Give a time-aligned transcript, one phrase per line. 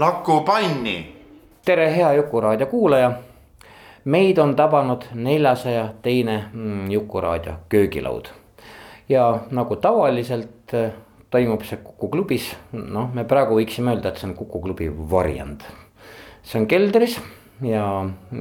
[0.00, 1.16] Laku panni.
[1.64, 3.12] tere, hea Jukuraadio kuulaja.
[4.04, 8.24] meid on tabanud neljasaja teine mm, Jukuraadio köögilaud.
[9.08, 10.92] ja nagu tavaliselt eh,
[11.30, 15.66] toimub see Kuku klubis, noh, me praegu võiksime öelda, et see on Kuku klubi varjend.
[16.42, 17.18] see on keldris
[17.60, 17.84] ja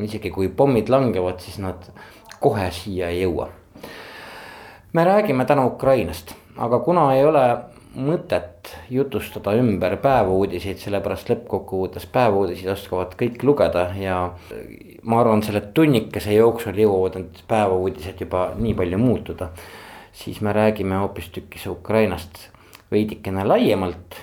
[0.02, 1.92] isegi kui pommid langevad, siis nad
[2.40, 3.50] kohe siia ei jõua.
[4.94, 7.46] me räägime täna Ukrainast, aga kuna ei ole
[7.96, 14.20] mõtet jutustada ümber päevauudiseid, sellepärast lõppkokkuvõttes päevauudiseid oskavad kõik lugeda ja.
[15.04, 19.50] ma arvan, selle tunnikese jooksul jõuavad need päevauudised juba nii palju muutuda.
[20.14, 22.50] siis me räägime hoopistükkis Ukrainast
[22.92, 24.16] veidikene laiemalt.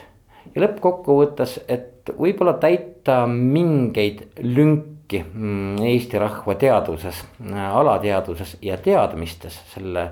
[0.54, 7.24] ja lõppkokkuvõttes, et võib-olla täita mingeid lünki mm, Eesti rahva teadvuses,
[7.72, 10.10] alateadvuses ja teadmistes selle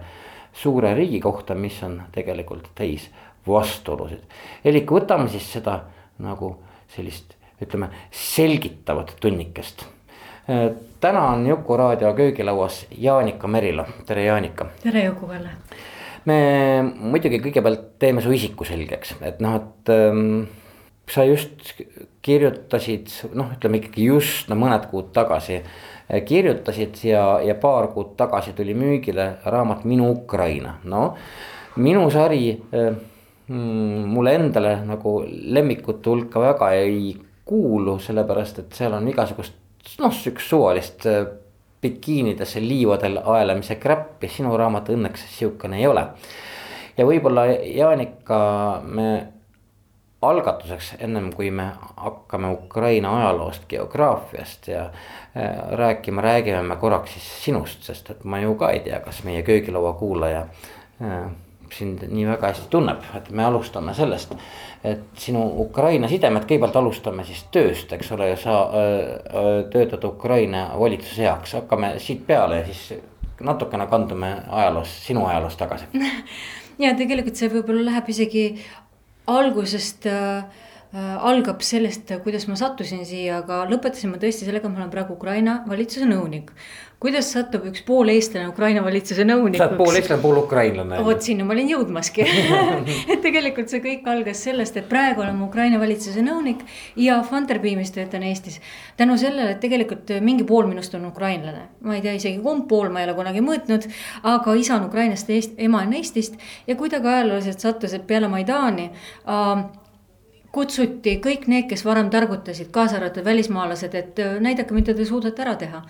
[0.54, 3.10] suure riigi kohta, mis on tegelikult täis
[3.46, 4.22] vastuolusid.
[4.64, 5.80] elik võtame siis seda
[6.22, 6.54] nagu
[6.94, 9.86] sellist, ütleme selgitavat tunnikest.
[11.00, 14.66] täna on Juku raadio köögilauas Jaanika Merilo, tere Jaanika.
[14.82, 15.50] tere Juku-Kalle.
[16.24, 16.36] me
[16.98, 20.44] muidugi kõigepealt teeme su isiku selgeks, et noh, et ähm,
[21.10, 21.74] sa just
[22.22, 25.60] kirjutasid, noh, ütleme ikkagi just no mõned kuud tagasi
[26.24, 31.14] kirjutasid ja, ja paar kuud tagasi tuli müügile raamat Minu Ukraina, no
[31.76, 32.94] minu sari äh,
[33.48, 37.14] mm, mulle endale nagu lemmikute hulka väga ei
[37.44, 39.54] kuulu, sellepärast et seal on igasugust
[40.00, 41.26] noh, sihukest suvalist äh,
[41.84, 46.06] bikiinidesse liivadel aelamise kräppi, sinu raamat õnneks sihukene ei ole.
[46.96, 48.38] ja võib-olla Jaanika,
[48.84, 49.08] me
[50.24, 57.30] algatuseks, ennem kui me hakkame Ukraina ajaloost, geograafiast ja äh, rääkima, räägime me korraks siis
[57.44, 60.46] sinust, sest et ma ju ka ei tea, kas meie köögilaua kuulaja
[61.02, 61.26] äh,
[61.78, 64.34] sind nii väga hästi tunneb, et me alustame sellest.
[64.84, 71.24] et sinu Ukraina sidemed, kõigepealt alustame siis tööst, eks ole, sa öö, töötad Ukraina valitsuse
[71.24, 73.00] heaks, hakkame siit peale ja siis
[73.40, 75.88] natukene kandume ajaloos, sinu ajaloos tagasi.
[76.84, 78.44] ja tegelikult see võib-olla läheb isegi
[79.32, 80.44] algusest äh,
[80.94, 85.16] algab sellest, kuidas ma sattusin siia, aga lõpetasin ma tõesti sellega, et ma olen praegu
[85.16, 86.52] Ukraina valitsuse nõunik
[87.04, 89.60] kuidas satub üks pool eestlane Ukraina valitsuse nõunikuks?
[89.60, 91.00] sa oled pool eestlane, pool ukrainlane.
[91.04, 92.24] vot sinna ma olin jõudmaski
[93.12, 96.64] et tegelikult see kõik algas sellest, et praegu olen ma Ukraina valitsuse nõunik
[97.00, 98.60] ja Funderbeamis töötan Eestis.
[98.96, 102.88] tänu sellele, et tegelikult mingi pool minust on ukrainlane, ma ei tea isegi kumb pool,
[102.88, 103.88] ma ei ole kunagi mõõtnud.
[104.34, 109.64] aga isa on Ukrainast, ema on Eestist ja kuidagi ajalooliselt sattus, et peale Maidani äh,
[110.54, 115.42] kutsuti kõik need, kes varem targutasid, kaasa arvatud välismaalased, et äh, näidake, mida te suudate
[115.42, 115.82] ära teha.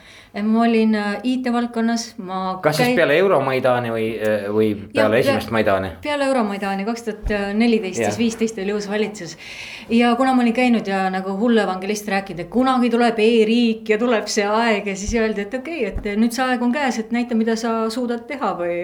[0.42, 2.58] ma olin äh, IT-valdkonnas, ma.
[2.64, 2.90] kas käi...
[2.90, 5.94] siis peale Euromaidani või, äh, või peale ja, esimest Maidani?
[6.04, 9.36] peale Euromaidani kaks tuhat neliteist, siis viisteist oli uus valitsus.
[9.88, 13.98] ja kuna ma olin käinud ja nagu hull evangelist rääkinud, et kunagi tuleb e-riik ja
[14.00, 16.98] tuleb see aeg ja siis öeldi, et okei okay,, et nüüd see aeg on käes,
[17.02, 18.78] et näita, mida sa suudad teha või.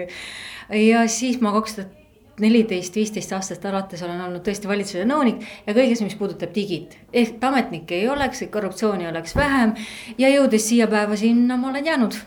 [0.77, 2.00] ja siis ma kaks tuhat
[2.41, 6.97] neliteist, viisteist aastast alates olen olnud tõesti valitsuse nõunik ja kõiges, mis puudutab digit.
[7.13, 9.73] ehk ametnikke ei oleks, korruptsiooni oleks vähem
[10.17, 12.21] ja jõudes siia päeva sinna ma olen jäänud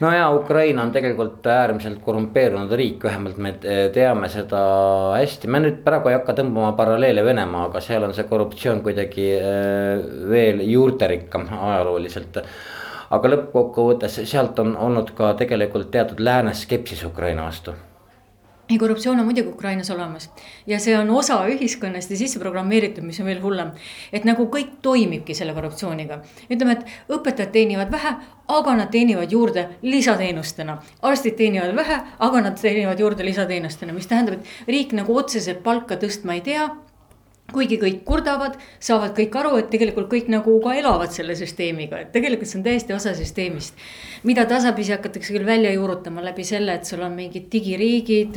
[0.00, 3.54] no ja Ukraina on tegelikult äärmiselt korrumpeerunud riik, vähemalt me
[3.92, 4.62] teame seda
[5.16, 10.06] hästi, me nüüd praegu ei hakka tõmbama paralleele Venemaaga, seal on see korruptsioon kuidagi äh,
[10.30, 12.42] veel juurterikkam ajalooliselt.
[13.10, 17.72] aga lõppkokkuvõttes sealt on olnud ka tegelikult teatud lääne skepsis Ukraina vastu
[18.70, 20.30] ja korruptsioon on muidugi Ukrainas olemas
[20.66, 23.70] ja see on osa ühiskonnast ja sisse programmeeritud, mis on veel hullem.
[24.12, 26.20] et nagu kõik toimibki selle korruptsiooniga,
[26.50, 28.14] ütleme, et õpetajad teenivad vähe,
[28.48, 30.78] aga nad teenivad juurde lisateenustena.
[31.02, 35.96] arstid teenivad vähe, aga nad teenivad juurde lisateenustena, mis tähendab, et riik nagu otseselt palka
[35.96, 36.68] tõstma ei tea
[37.48, 42.10] kuigi kõik kurdavad, saavad kõik aru, et tegelikult kõik nagu ka elavad selle süsteemiga, et
[42.12, 43.78] tegelikult see on täiesti osa süsteemist.
[44.28, 48.36] mida tasapisi hakatakse küll välja juurutama läbi selle, et sul on mingid digiriigid.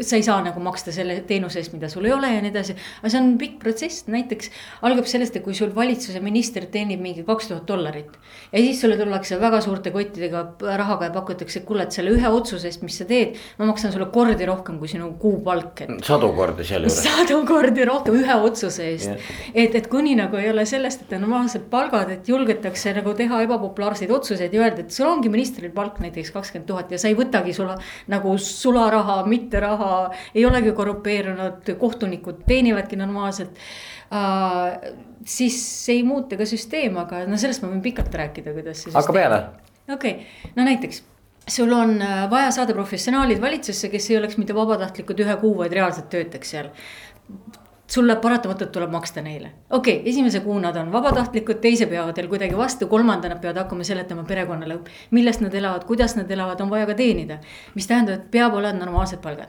[0.00, 2.76] sa ei saa nagu maksta selle teenuse eest, mida sul ei ole ja nii edasi.
[3.02, 4.50] aga see on pikk protsess, näiteks
[4.82, 8.16] algab sellest, et kui sul valitsuse minister teenib mingi kaks tuhat dollarit.
[8.52, 10.46] ja siis sulle tullakse väga suurte kottidega
[10.80, 13.36] rahaga ja pakutakse, et kuule, et selle ühe otsuse eest, mis sa teed.
[13.58, 15.94] ma maksan sulle kordi rohkem kui sinu kuupalk, et.
[16.02, 17.02] sadu kordi sealjuures.
[17.10, 19.32] sadu kordi rohkem ühe otsuse eest yeah..
[19.54, 23.42] et, et kuni nagu ei ole sellest, et on normaalsed palgad, et julgetakse nagu teha
[23.46, 27.18] ebapopulaarseid otsuseid ja öelda, et sul ongi ministril palk näiteks kakskümmend tuhat ja sa ei
[27.18, 27.76] võtagi sula
[28.12, 29.92] nagu sularaha, mitte raha.
[30.34, 33.58] ei olegi korrupeerunud, kohtunikud teenivadki normaalselt
[34.12, 34.72] uh,.
[35.28, 35.60] siis
[35.92, 38.96] ei muutu ka süsteem, aga no sellest ma võin pikalt rääkida, kuidas see.
[38.96, 39.44] hakka peale.
[39.88, 41.04] okei okay., no näiteks
[41.48, 45.72] sul on äh, vaja saada professionaalid valitsusse, kes ei oleks mitte vabatahtlikud ühe kuu, vaid
[45.72, 46.70] reaalselt töötaks seal
[47.90, 49.50] sulle paratamatult tuleb maksta neile.
[49.70, 53.62] okei okay,, esimese kuu nad on vabatahtlikud, teise peavad veel kuidagi vastu, kolmanda nad peavad
[53.62, 54.78] hakkama seletama perekonnale,
[55.10, 57.38] millest nad elavad, kuidas nad elavad, on vaja ka teenida.
[57.74, 59.48] mis tähendab, et peab olema normaalsed palgad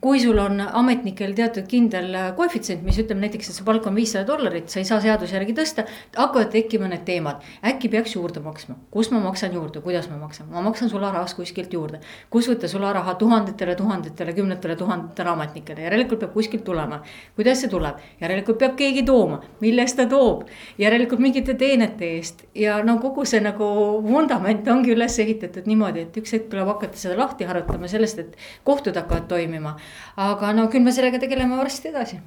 [0.00, 4.26] kui sul on ametnikel teatud kindel koefitsient, mis ütleb näiteks, et su palk on viissada
[4.28, 5.86] dollarit, sa ei saa seaduse järgi tõsta.
[6.16, 10.50] hakkavad tekkima need teemad, äkki peaks juurde maksma, kus ma maksan juurde, kuidas ma maksan,
[10.52, 12.00] ma maksan sularahas kuskilt juurde.
[12.30, 17.00] kus võtta sularaha tuhandetele, tuhandetele, kümnetele tuhandetele ametnikele, järelikult peab kuskilt tulema.
[17.36, 20.44] kuidas see tuleb, järelikult peab keegi tooma, mille eest ta toob,
[20.78, 22.44] järelikult mingite teenete eest.
[22.54, 23.64] Ja no kogu see nagu
[24.04, 28.36] vundament ongi üles ehitatud niimoodi, et üks hetk tuleb hakata seda lahti harutama sellest, et
[28.64, 29.76] kohtud hakkavad toimima
[30.16, 32.20] aga no küll me sellega tegeleme varsti edasi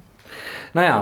[0.74, 0.96] no ja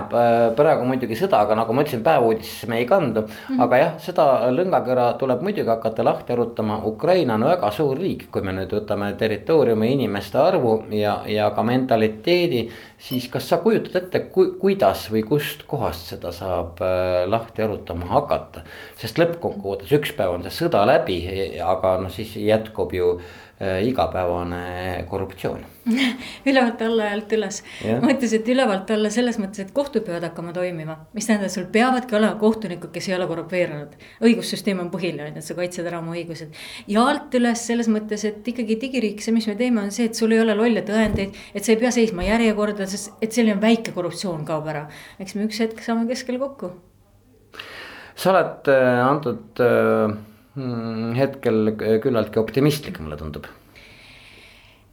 [0.57, 3.33] praegu muidugi sõda, aga nagu ma ütlesin, päevuudisesse me ei kandu mm.
[3.47, 3.63] -hmm.
[3.65, 4.25] aga jah, seda
[4.55, 6.79] lõngakõra tuleb muidugi hakata lahti arutama.
[6.85, 11.63] Ukraina on väga suur riik, kui me nüüd võtame territooriumi, inimeste arvu ja, ja ka
[11.63, 12.69] mentaliteedi.
[12.97, 14.19] siis kas sa kujutad ette,
[14.59, 18.61] kuidas või kust kohast seda saab äh, lahti arutama hakata?
[18.97, 21.19] sest lõppkokkuvõttes üks päev on see sõda läbi,
[21.61, 23.19] aga noh, siis jätkub ju
[23.59, 25.65] igapäevane korruptsioon
[26.49, 27.59] ülevalt alla ja alt üles
[27.99, 30.95] ma ütlesin, et ülevalt alla selles mõttes, et kohtud peavad hakkama toimima.
[31.15, 33.97] mis tähendab, sul peavadki olema kohtunikud, kes ei ole korrumpeerunud.
[34.23, 36.55] õigussüsteem on põhiline, et sa kaitsed ära oma õigused.
[36.87, 40.15] ja alt üles selles mõttes, et ikkagi digiriik, see, mis me teeme, on see, et
[40.15, 41.35] sul ei ole lolle tõendeid.
[41.53, 44.87] et sa ei pea seisma järjekordades, et selline väike korruptsioon kaob ära.
[45.19, 46.71] eks me üks hetk saame keskel kokku.
[48.15, 50.28] sa oled äh, antud äh
[51.17, 51.73] hetkel
[52.03, 53.47] küllaltki optimistlik, mulle tundub.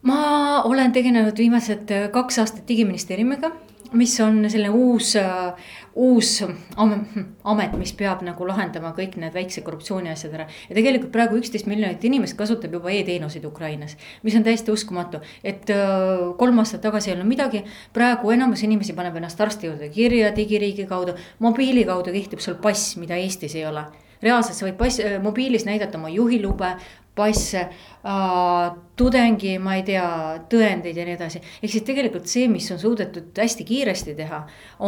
[0.06, 3.50] ma olen tegelenud viimased äh, kaks aastat digiministeeriumiga,
[3.98, 6.44] mis on selline uus, äh, uus
[7.44, 10.46] amet, mis peab nagu lahendama kõik need väikse korruptsiooni asjad ära.
[10.68, 15.20] ja tegelikult praegu üksteist miljonit inimest kasutab juba e-teenuseid Ukrainas, mis on täiesti uskumatu.
[15.42, 15.66] et
[16.38, 20.86] kolm aastat tagasi ei olnud midagi, praegu enamus inimesi paneb ennast arsti juurde kirja digiriigi
[20.86, 23.86] kaudu, mobiili kaudu kehtib sul pass, mida Eestis ei ole
[24.22, 26.74] reaalselt sa võid pass, mobiilis näidata oma juhilube,
[27.16, 30.04] passe äh,, tudengi, ma ei tea,
[30.48, 31.40] tõendeid ja nii edasi.
[31.60, 34.38] ehk siis tegelikult see, mis on suudetud hästi kiiresti teha,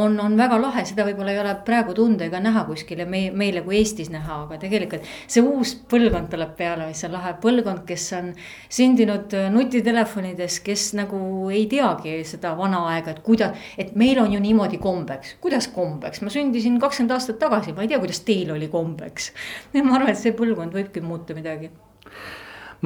[0.01, 3.27] on, on väga lahe, seda võib-olla ei ole praegu tunda ega näha kuskil ja me,
[3.37, 7.83] meile kui Eestis näha, aga tegelikult see uus põlvkond tuleb peale, mis on lahe põlvkond,
[7.89, 8.31] kes on
[8.79, 11.21] sündinud nutitelefonides, kes nagu
[11.53, 16.25] ei teagi seda vana aega, et kuidas, et meil on ju niimoodi kombeks, kuidas kombeks,
[16.25, 19.35] ma sündisin kakskümmend aastat tagasi, ma ei tea, kuidas teil oli kombeks.
[19.85, 21.69] ma arvan, et see põlvkond võibki muuta midagi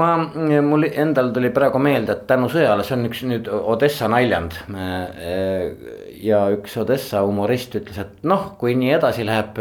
[0.01, 0.09] ma,
[0.65, 4.57] mul endal tuli praegu meelde, et tänu sõjale, see on üks nüüd Odessa naljand.
[6.23, 9.61] ja üks Odessa humorist ütles, et noh, kui nii edasi läheb.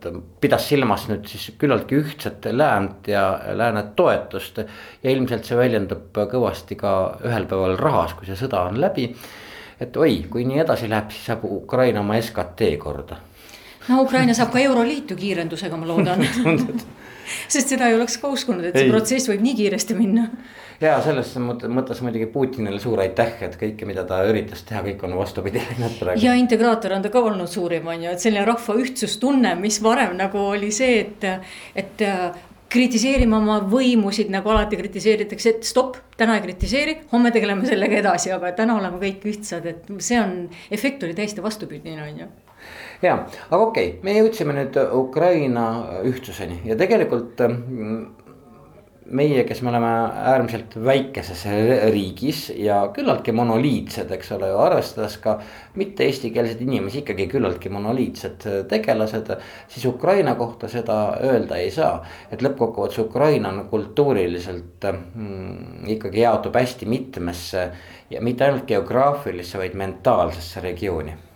[0.00, 4.58] ta pidas silmas nüüd siis küllaltki ühtset läänt ja lääne toetust.
[5.02, 6.94] ja ilmselt see väljendub kõvasti ka
[7.24, 9.14] ühel päeval rahas, kui see sõda on läbi.
[9.80, 13.16] et oi, kui nii edasi läheb, siis saab Ukraina oma SKT korda
[13.88, 16.20] no Ukraina saab ka Euroliitu kiirendusega, ma loodan
[17.54, 18.92] sest seda ei oleks ka uskunud, et see ei.
[18.92, 20.26] protsess võib nii kiiresti minna.
[20.80, 25.16] ja selles mõttes muidugi Putinile suur aitäh, et kõike, mida ta üritas teha, kõik on
[25.20, 26.24] vastupidi läinud praegu.
[26.24, 30.16] ja integraator on ta ka olnud suurim, on ju, et selline rahva ühtsustunne, mis varem
[30.20, 31.28] nagu oli see, et,
[31.78, 32.08] et
[32.70, 38.30] kritiseerima oma võimusid, nagu alati kritiseeritakse, et stopp, täna ei kritiseeri, homme tegeleme sellega edasi,
[38.34, 42.30] aga täna oleme kõik ühtsad, et see on, efekt oli täiesti vastupidine, on ju
[43.02, 45.66] ja, aga okei okay,, me jõudsime nüüd Ukraina
[46.06, 48.20] ühtsuseni ja tegelikult mm,
[49.10, 49.90] meie, kes me oleme
[50.30, 51.42] äärmiselt väikeses
[51.90, 55.36] riigis ja küllaltki monoliitsed, eks ole, arvestades ka
[55.80, 59.32] mitte eestikeelseid inimesi, ikkagi küllaltki monoliitsed tegelased.
[59.68, 66.54] siis Ukraina kohta seda öelda ei saa, et lõppkokkuvõttes Ukraina on kultuuriliselt mm, ikkagi jaotub
[66.54, 67.66] hästi mitmesse
[68.10, 71.29] ja mitte ainult geograafilisse, vaid mentaalsesse regiooni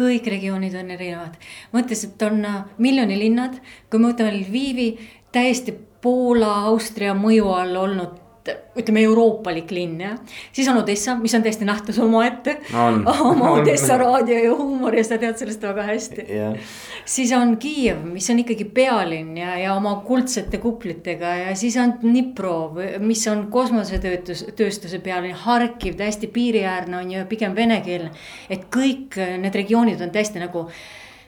[0.00, 1.36] kõik regioonid on erinevad.
[1.72, 4.90] mõttes, et on äh, miljonilinnad, kui me võtame Lvivi,
[5.32, 10.14] täiesti Poola, Austria mõju all olnud ütleme, euroopalik linn jah.
[10.52, 15.18] siis on Odessa, mis on täiesti nähtus omaette oma Odessa raadio ja huumor ja sa
[15.20, 16.24] tead sellest väga hästi.
[16.28, 16.70] Yeah..
[17.04, 21.98] siis on Kiiev, mis on ikkagi pealinn ja, ja oma kuldsete kuplitega ja siis on
[22.00, 22.72] Dnipro,
[23.04, 28.10] mis on kosmosetöötus, tööstuse pealinn, Harkiv täiesti piiriäärne on ju pigem venekeelne.
[28.50, 30.66] et kõik need regioonid on täiesti nagu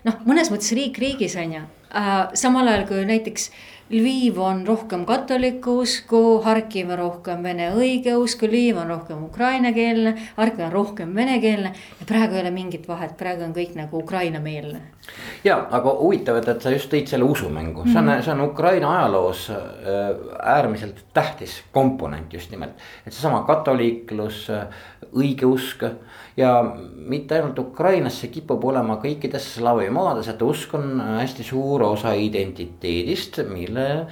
[0.06, 1.62] noh, mõnes mõttes riik riigis on ju.
[1.92, 3.50] Äh,, samal ajal kui näiteks
[3.92, 10.64] Lviv on rohkem katoliku usku, Harkiv on rohkem vene õigeusku, Lviv on rohkem ukrainakeelne, Harkiv
[10.64, 11.72] on rohkem venekeelne.
[12.00, 14.80] ja praegu ei ole mingit vahet, praegu on kõik nagu ukrainameelne.
[15.44, 17.92] Ja, aga huvitav, et, et sa just tõid selle usumängu mm, -hmm.
[17.92, 18.22] see on, mhm.
[18.22, 19.58] see on Ukraina ajaloos äh,
[20.54, 22.72] äärmiselt tähtis komponent just nimelt.
[23.06, 24.66] et seesama katoliiklus, äh,
[25.12, 25.84] õigeusk
[26.36, 26.52] ja
[26.96, 32.14] mitte ainult Ukrainas, see kipub olema kõikides slaavi maades, et usk on hästi suur osa
[32.14, 34.06] identiteedist, mille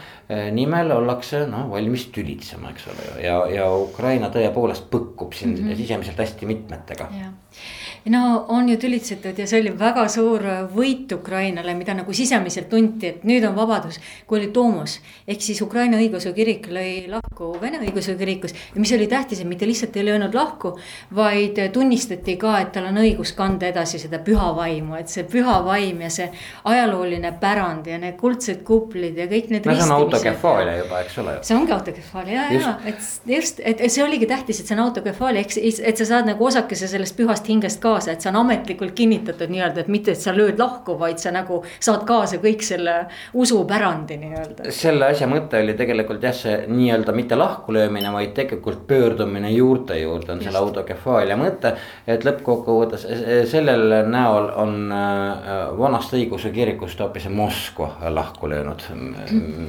[0.55, 5.77] nimel ollakse noh valmis tülitsema, eks ole, ja, ja Ukraina tõepoolest põkkub siin mm -hmm.
[5.77, 7.09] sisemiselt hästi mitmetega
[8.05, 13.11] no on ju tülitsetud ja see oli väga suur võit Ukrainale, mida nagu sisemiselt tunti,
[13.11, 14.01] et nüüd on vabadus.
[14.27, 18.93] kui oli Tomos ehk siis Ukraina õigeusu kirik lõi lahku Vene õigeusu kirikus ja mis
[18.93, 20.77] oli tähtis, et mitte lihtsalt ei löönud lahku,
[21.15, 25.61] vaid tunnistati ka, et tal on õigus kanda edasi seda püha vaimu, et see püha
[25.65, 26.31] vaim ja see
[26.65, 29.67] ajalooline pärand ja need kuldsed kuplid ja kõik need.
[29.67, 31.37] on autokefaalia juba, eks ole.
[31.43, 35.45] see ongi autokefaalia ja, ja et just, et see oligi tähtis, et see on autokefaalia,
[35.45, 38.39] ehk siis, et sa saad nagu osakese sellest pühast hingest ka kaasa, et see on
[38.45, 42.63] ametlikult kinnitatud nii-öelda, et mitte, et sa lööd lahku, vaid sa nagu saad kaasa kõik
[42.67, 42.97] selle
[43.35, 44.71] usupärandi nii-öelda.
[44.75, 50.35] selle asja mõte oli tegelikult jah, see nii-öelda mitte lahkulöömine, vaid tegelikult pöördumine juurte juurde
[50.35, 50.49] on Just.
[50.49, 51.75] selle autokefaalia mõte.
[52.07, 58.83] et lõppkokkuvõttes e, e, sellel näol on äh, vanast õigeusu kirikust hoopis Moskva lahku löönud,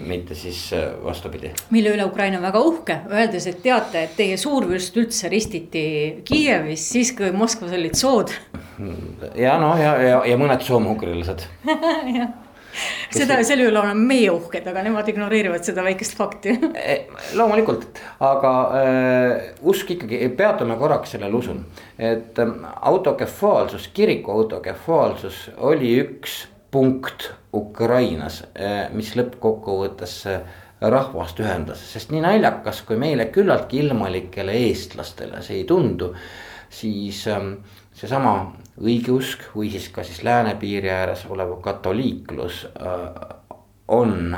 [0.08, 0.41] mitte siis
[0.74, 1.54] äh, vastupidi.
[1.70, 5.86] mille üle Ukraina on väga uhke, öeldes, et teate, et teie suurvürst üldse ristiti
[6.26, 8.34] Kiievis siis, kui Moskvas olid sood
[9.36, 11.46] ja noh, ja, ja, ja mõned soomugrilased
[13.12, 16.98] seda, selle üle oleme meie uhked, aga nemad ignoreerivad seda väikest fakti e,
[17.40, 21.62] loomulikult, aga äh, usk ikkagi, peatume korraks sellel usul.
[21.98, 22.56] et äh,
[22.92, 26.42] autokefaalsus, kiriku autokefaalsus oli üks
[26.72, 30.42] punkt Ukrainas äh,, mis lõppkokkuvõttes äh,
[30.82, 36.14] rahvast ühendas, sest nii naljakas, kui meile küllaltki ilmalikele eestlastele see ei tundu,
[36.72, 37.54] siis ähm,
[37.94, 38.36] seesama
[38.82, 43.38] õigeusk või siis ka siis lääne piiri ääres olev katoliiklus äh,
[43.92, 44.38] on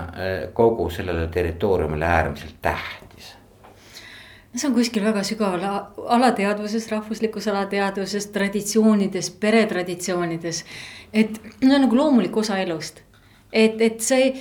[0.58, 3.03] kogu sellele territooriumile äärmiselt tähtis
[4.56, 5.64] see on kuskil väga sügaval
[6.18, 10.64] alateadvuses, rahvuslikus alateadvuses, traditsioonides, peretraditsioonides.
[11.14, 13.02] et on nagu loomulik osa elust.
[13.52, 14.34] et, et see,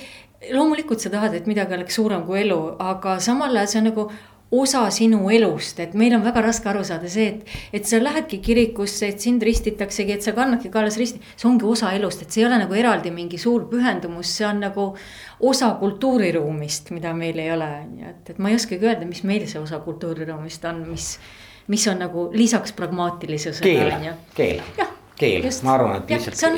[0.51, 4.11] loomulikult sa tahad, et midagi oleks suurem kui elu, aga samal ajal see on nagu
[4.53, 8.39] osa sinu elust, et meil on väga raske aru saada see, et, et sa lähedki
[8.43, 11.21] kirikusse, et sind ristitaksegi, et sa kannadki kaelas risti.
[11.35, 14.61] see ongi osa elust, et see ei ole nagu eraldi mingi suur pühendumus, see on
[14.63, 14.89] nagu
[15.41, 19.23] osa kultuuriruumist, mida meil ei ole, on ju, et, et ma ei oskagi öelda, mis
[19.27, 21.15] meil see osa kultuuriruumist on, mis
[21.67, 24.17] mis on nagu lisaks pragmaatilisusele on ju.
[24.35, 26.57] keel, keel keel, ma arvan, et lihtsalt on,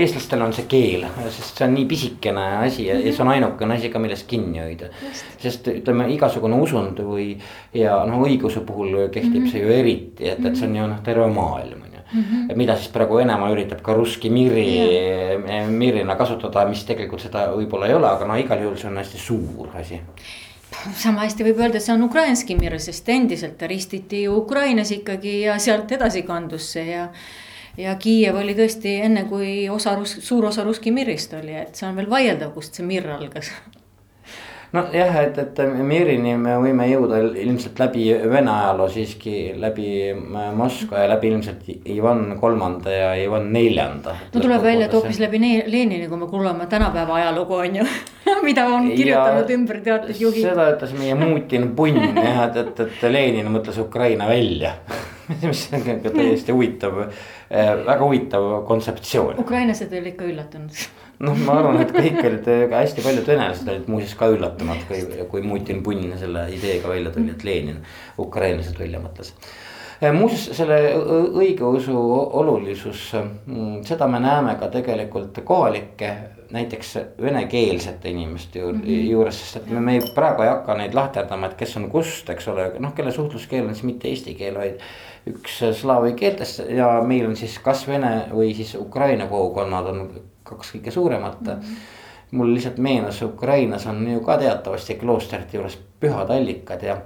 [0.00, 3.06] eestlastel on see keel, sest see on nii pisikene asi ja, mm -hmm.
[3.06, 4.90] ja see on ainukene asi ka, millest kinni hoida.
[5.38, 7.38] sest ütleme, igasugune usund või
[7.74, 9.50] ja noh, õiguse puhul kehtib mm -hmm.
[9.50, 12.00] see ju eriti, et, et see on ju noh, terve maailm on ju.
[12.12, 12.56] Mm -hmm.
[12.56, 17.86] mida siis praegu Venemaa üritab ka russki miri yeah., mirina kasutada, mis tegelikult seda võib-olla
[17.86, 20.00] ei ole, aga no igal juhul see on hästi suur asi
[20.96, 24.90] sama hästi võib öelda, et see on ukrainski mir, sest endiselt ta ristiti ju Ukrainas
[24.90, 27.08] ikkagi ja sealt edasi kandus see ja
[27.78, 31.96] ja Kiiev oli tõesti enne, kui osa, suur osa Ruski Mirist oli, et see on
[31.98, 33.50] veel vaieldav, kust see Mir algas
[34.74, 41.04] nojah, et, et Mirini me võime jõuda ilmselt läbi Vene ajaloo siiski läbi äh, Moskva
[41.04, 44.16] ja läbi ilmselt Ivan kolmanda ja Ivan neljanda.
[44.32, 47.86] no tuleb välja, et hoopis läbi Lenini, kui me kuulame tänapäeva ajalugu on ju
[48.46, 50.48] mida on kirjutanud ja ümber teatud juhid.
[50.48, 54.74] seda ütles meie Mutin punn jah, et, et, et Lenin mõtles Ukraina välja
[55.46, 57.04] mis on ka täiesti huvitav,
[57.50, 59.40] väga huvitav kontseptsioon.
[59.44, 60.84] ukrainlased olid ikka üllatunud
[61.26, 65.44] noh, ma arvan, et kõik olid, hästi paljud venelased olid muuseas ka üllatunud, kui, kui
[65.46, 67.78] Mutin Punn selle ideega välja tuli, et Lenin
[68.18, 69.34] ukrainlased välja mõtles.
[70.12, 70.78] muuseas, selle
[71.40, 71.94] õigeusu
[72.40, 73.10] olulisus,
[73.88, 76.14] seda me näeme ka tegelikult kohalike
[76.54, 79.10] näiteks venekeelsete inimeste juurde mm, -hmm.
[79.10, 82.48] juures, sest et me, me praegu ei hakka neid lahterdama, et kes on kust, eks
[82.48, 84.80] ole, noh, kelle suhtluskeel on siis mitte eesti keel, vaid.
[85.26, 90.08] Üks slaavi keeltest ja meil on siis kas vene või siis ukraina kogukonnad on
[90.44, 91.60] kaks kõige suuremat mm.
[91.60, 91.92] -hmm
[92.34, 96.96] mul lihtsalt meenus, Ukrainas on ju ka teatavasti kloostrite juures pühad allikad ja.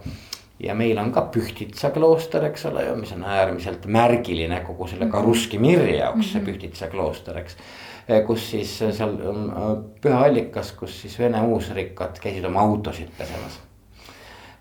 [0.60, 5.10] ja meil on ka Pühtitsa klooster, eks ole ju, mis on äärmiselt märgiline kogu selle
[5.10, 5.28] ka mhm.
[5.28, 6.50] Russki Mirri jaoks see mhm.
[6.50, 7.56] Pühtitsa klooster, eks.
[8.26, 9.48] kus siis seal on
[10.00, 13.60] püha allikas, kus siis Vene uusrikkad käisid oma autosid pesemas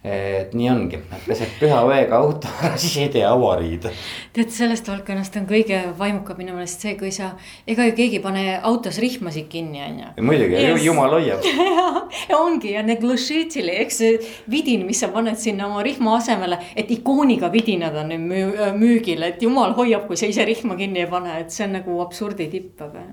[0.03, 3.87] et nii ongi, pesed püha veega auto ära, siis ei tee avariid.
[4.35, 7.31] tead, sellest valdkonnast on kõige vaimukam minu meelest see, kui sa,
[7.67, 10.25] ega ju keegi ei pane autos rihmasid kinni, on ju.
[10.29, 11.45] muidugi yes., jumal hoiab
[12.29, 14.17] ja ongi ja need glashitili, eks see
[14.51, 19.25] vidin, mis sa paned sinna oma rihma asemele, et ikooniga vidinad on nüüd müü, müügil,
[19.27, 22.51] et jumal hoiab, kui sa ise rihma kinni ei pane, et see on nagu absurdi
[22.53, 23.07] tipp, aga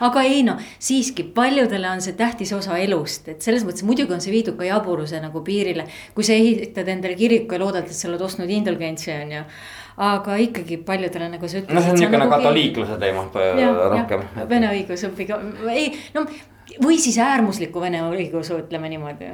[0.00, 4.24] aga ei noh, siiski paljudele on see tähtis osa elust, et selles mõttes muidugi on
[4.24, 5.86] see viidud ka jaburuse nagu piirile.
[6.14, 9.44] kui sa ehitad endale kiriku ja loodad, et sa oled ostnud indulgentsi on ju
[9.96, 11.74] aga ikkagi paljudele nagu sa ütlesid.
[11.74, 13.24] no see on niisugune nagu katoliikluse teema
[13.94, 14.26] rohkem.
[14.48, 15.40] Vene õigus õpiga,
[15.72, 16.26] ei no
[16.82, 19.30] või siis äärmusliku vene õigeusu, ütleme niimoodi.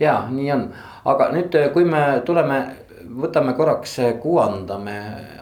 [0.00, 0.64] ja nii on,
[1.04, 2.60] aga nüüd, kui me tuleme
[3.22, 4.96] võtame korraks, kuvandame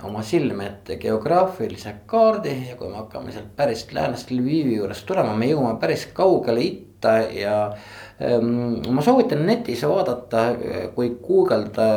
[0.07, 5.37] oma silme ette geograafilise kaardi ja kui me hakkame sealt päris läänest Lvivi juurest tulema,
[5.37, 7.57] me jõuame päris kaugele itta ja
[8.23, 8.81] ähm,.
[8.93, 10.45] ma soovitan netis vaadata,
[10.95, 11.88] kui guugelda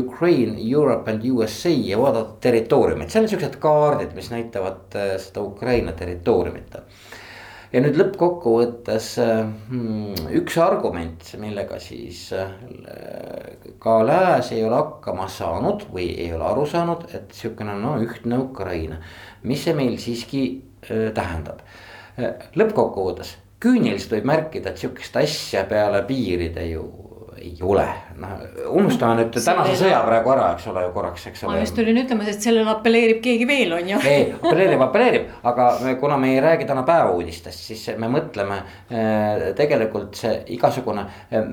[0.00, 5.46] Ukraine, Europe and USA ja vaadata territooriumit, seal on siuksed kaardid, mis näitavad äh, seda
[5.46, 6.76] Ukraina territooriumit
[7.72, 12.28] ja nüüd lõppkokkuvõttes hmm, üks argument, millega siis
[13.78, 18.38] ka lääs ei ole hakkama saanud või ei ole aru saanud, et sihukene no ühtne
[18.38, 18.96] Ukraina.
[19.42, 20.42] mis see meil siiski
[20.82, 21.62] äh, tähendab?
[22.58, 26.84] lõppkokkuvõttes küüniliselt võib märkida, et sihukest asja peale piiride ju
[27.38, 27.86] ei ole,
[28.18, 28.34] noh
[28.74, 31.54] unustame nüüd tänase sõja praegu ära, eks ole ju korraks, eks ole.
[31.54, 34.00] ma just tulin ütlema, et sellele apelleerib keegi veel, on ju.
[34.08, 39.46] ei, apelleerib, apelleerib, aga me, kuna me ei räägi täna päevauudistest, siis me mõtleme äh,
[39.58, 41.48] tegelikult see igasugune äh,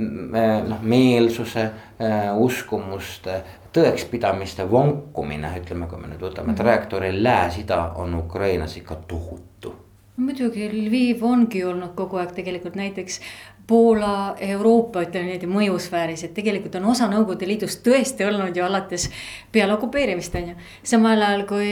[0.65, 3.41] noh, meelsuse äh,, uskumuste
[3.75, 6.59] tõekspidamiste vonkumine, ütleme, kui me nüüd võtame mm.
[6.61, 9.73] trajektoori lääs-ida on Ukrainas ikka tohutu
[10.17, 13.19] muidugi Lviv ongi olnud kogu aeg tegelikult näiteks
[13.67, 19.07] Poola, Euroopa, ütleme niimoodi mõjusfääris, et tegelikult on osa Nõukogude Liidust tõesti olnud ju alates
[19.51, 20.55] peale okupeerimist on ju.
[20.85, 21.71] samal ajal kui,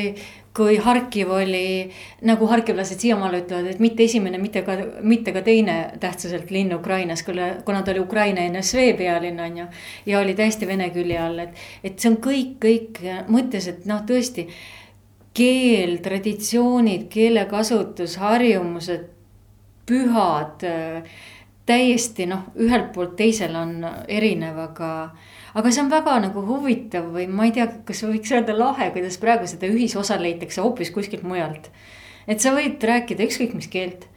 [0.58, 1.92] kui Harkiv oli,
[2.26, 7.24] nagu harkivlased siiamaale ütlevad, et mitte esimene, mitte ka, mitte ka teine tähtsuselt linn Ukrainas,
[7.24, 9.72] kuna ta oli Ukraina NSV pealinn on ju.
[10.06, 14.02] ja oli täiesti Vene külje all, et, et see on kõik, kõik mõttes, et noh,
[14.02, 14.50] tõesti
[15.34, 19.08] keel, traditsioonid, keelekasutus, harjumused,
[19.90, 20.64] pühad
[21.66, 23.78] täiesti noh, ühelt poolt teisel on
[24.12, 24.90] erinev, aga.
[25.54, 29.20] aga see on väga nagu huvitav või ma ei tea, kas võiks öelda lahe, kuidas
[29.22, 31.70] praegu seda ühisosa leitakse hoopis kuskilt mujalt.
[32.28, 34.08] et sa võid rääkida ükskõik mis keelt.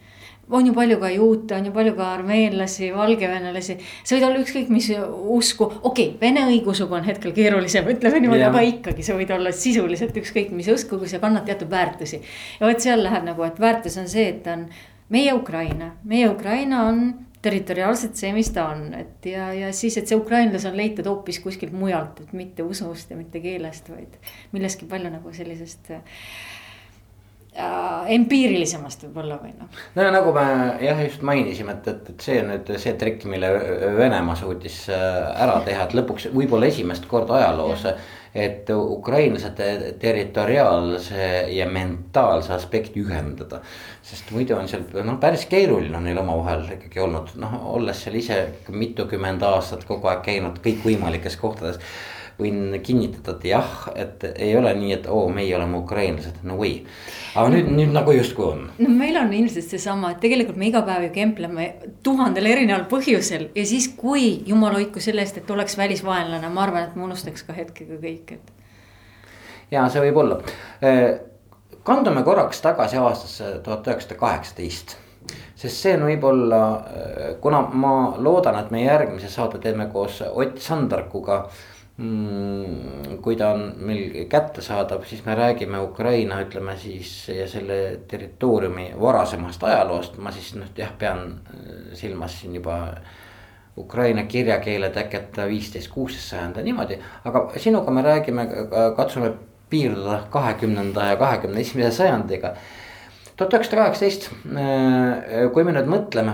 [0.49, 3.77] On ju palju ka juute, on ju palju ka armeenlasi, valgevenelasi.
[4.03, 4.89] sa võid olla ükskõik mis
[5.37, 9.51] usku, okei okay,, vene õigeusuga on hetkel keerulisem, ütleme niimoodi, aga ikkagi sa võid olla
[9.51, 12.21] sisuliselt ükskõik mis usku, kui sa kannad teatud väärtusi.
[12.59, 14.67] ja vot seal läheb nagu, et väärtus on see, et on
[15.09, 17.07] meie Ukraina, meie Ukraina on
[17.41, 21.39] territoriaalselt see, mis ta on, et ja, ja siis, et see ukrainlase on leitud hoopis
[21.43, 24.17] kuskilt mujalt, et mitte usust ja mitte keelest, vaid
[24.55, 26.01] millestki palju nagu sellisest äh,
[27.57, 29.79] empiirilisemast võib-olla või noh.
[29.97, 30.45] no nagu me
[30.83, 33.49] jah, just mainisime, et, et, et see on nüüd see trikk, mille
[33.97, 37.97] Venemaa suutis äh, ära teha, et lõpuks võib-olla esimest korda ajaloos ja
[38.37, 43.61] et ukrainlaste territoriaalse ja mentaalse aspekti ühendada.
[44.03, 48.19] sest muidu on seal noh, päris keeruline on neil omavahel ikkagi olnud, noh, olles seal
[48.19, 48.37] ise
[48.69, 51.81] mitukümmend aastat kogu aeg käinud kõikvõimalikes kohtades
[52.37, 56.73] võin kinnitada, et jah, et ei ole nii, et oo meie oleme ukrainlased, no või.
[57.33, 58.65] aga nüüd, nüüd nagu justkui on.
[58.77, 61.69] no meil on ilmselt seesama, et tegelikult me iga päev ju kempleme
[62.05, 66.85] tuhandel erineval põhjusel ja siis, kui jumal hoidku selle eest, et oleks välisvaenlane, ma arvan,
[66.85, 68.53] et me unustaks ka hetkega kõik, et.
[69.73, 70.37] ja see võib olla.
[71.87, 74.99] kandume korraks tagasi aastasse tuhat üheksasada kaheksateist
[75.57, 76.61] sest see on võib-olla,
[77.41, 81.65] kuna ma loodan, et me järgmise saate teeme koos Ott Sandarkuga äh,
[81.97, 89.63] kui ta on meil kättesaadav, siis me räägime Ukraina, ütleme siis ja selle territooriumi varasemast
[89.65, 92.77] ajaloost, ma siis noh, jah, pean äh, silmas siin juba
[93.77, 98.47] Ukraina kirjakeele teket viisteist, kuusteist sajand ja niimoodi, aga sinuga me räägime,
[98.97, 99.33] katsume
[99.69, 102.53] piirduda kahekümnenda ja kahekümne esimese sajandiga.
[103.37, 104.29] tuhat üheksasada kaheksateist,
[105.53, 106.33] kui me nüüd mõtleme,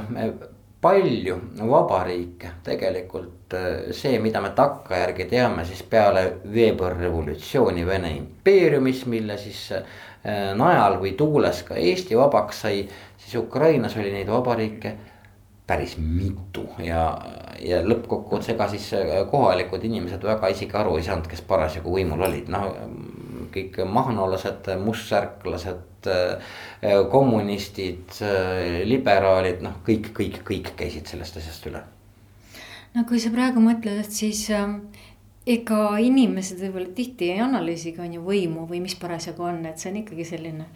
[0.83, 3.55] palju vabariike tegelikult
[3.95, 9.69] see, mida me takkajärgi teame, siis peale veebruarirevolutsiooni Vene impeeriumis, mille siis
[10.57, 12.83] najal või tuules ka Eesti vabaks sai,
[13.17, 14.95] siis Ukrainas oli neid vabariike
[15.67, 17.03] päris mitu ja,
[17.63, 18.89] ja lõppkokkuvõttes ega siis
[19.31, 22.67] kohalikud inimesed väga isegi aru ei saanud, kes parasjagu võimul olid, noh.
[23.53, 26.09] Kõik mahnolased, mustsärklased,
[27.11, 28.17] kommunistid,
[28.89, 31.83] liberaalid, noh, kõik, kõik, kõik käisid sellest asjast üle.
[32.93, 34.81] no kui sa praegu mõtled, et siis äh
[35.43, 39.91] ega inimesed võib-olla tihti ei analüüsigi, on ju võimu või mis parasjagu on, et see
[39.91, 40.69] on ikkagi selline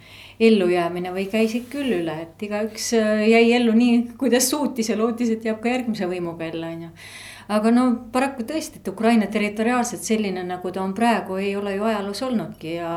[0.44, 5.32] ellujäämine või käisid küll üle, et igaüks äh, jäi ellu nii, kuidas suutis ja lootis,
[5.32, 6.92] et jääb ka järgmise võimuga ellu, on ju.
[7.48, 11.86] Aga no paraku tõesti, et Ukraina territoriaalselt selline, nagu ta on praegu, ei ole ju
[11.88, 12.92] ajaloos olnudki ja.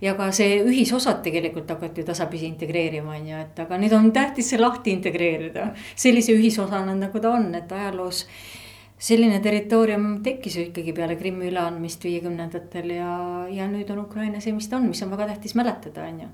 [0.00, 4.12] ja ka see ühisosad tegelikult hakati ju tasapisi integreerima, on ju, et aga nüüd on
[4.14, 5.72] tähtis see lahti integreerida.
[5.94, 8.26] sellise ühisosana, nagu ta on, et ajaloos
[8.98, 13.10] selline territoorium tekkis ju ikkagi peale Krimmi üleandmist viiekümnendatel ja,
[13.52, 16.28] ja nüüd on Ukraina see, mis ta on, mis on väga tähtis mäletada, on ju.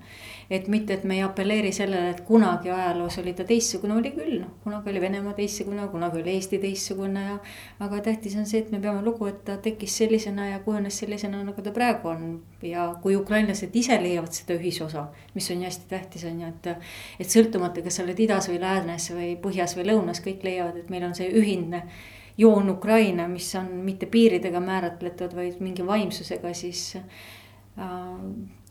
[0.50, 4.36] et mitte, et me ei apelleeri sellele, et kunagi ajaloos oli ta teistsugune, oli küll,
[4.44, 7.34] noh, kunagi oli Venemaa teistsugune, kunagi oli Eesti teistsugune ja.
[7.82, 11.42] aga tähtis on see, et me peame lugu, et ta tekkis sellisena ja kujunes sellisena,
[11.42, 12.32] nagu ta praegu on.
[12.62, 16.90] ja kui ukrainlased ise leiavad seda ühisosa, mis on ju hästi tähtis, on ju, et.
[17.18, 20.90] et sõltumata, kas sa oled idas või läänes või põhjas või lõunas, kõik leiavad, et
[20.94, 21.88] meil on see ühine
[22.38, 27.90] joon Ukraina, mis on mitte piiridega määratletud, vaid mingi vaimsusega, siis äh,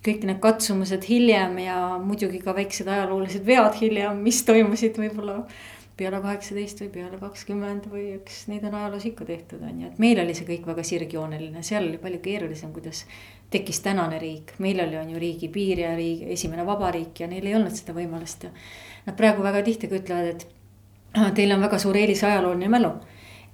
[0.05, 5.43] kõik need katsumused hiljem ja muidugi ka väiksed ajaloolised vead hiljem, mis toimusid võib-olla
[6.01, 9.99] peale kaheksateist või peale kakskümmend või eks neid on ajaloos ikka tehtud, on ju, et
[10.01, 13.03] meil oli see kõik väga sirgjooneline, seal oli palju keerulisem, kuidas
[13.53, 17.57] tekkis tänane riik, meil oli, on ju riigipiir ja riigi esimene vabariik ja neil ei
[17.59, 18.47] olnud seda võimalust.
[18.47, 18.53] Ja.
[19.05, 22.95] Nad praegu väga tihti ka ütlevad, et teil on väga suur eelis ajalooline mälu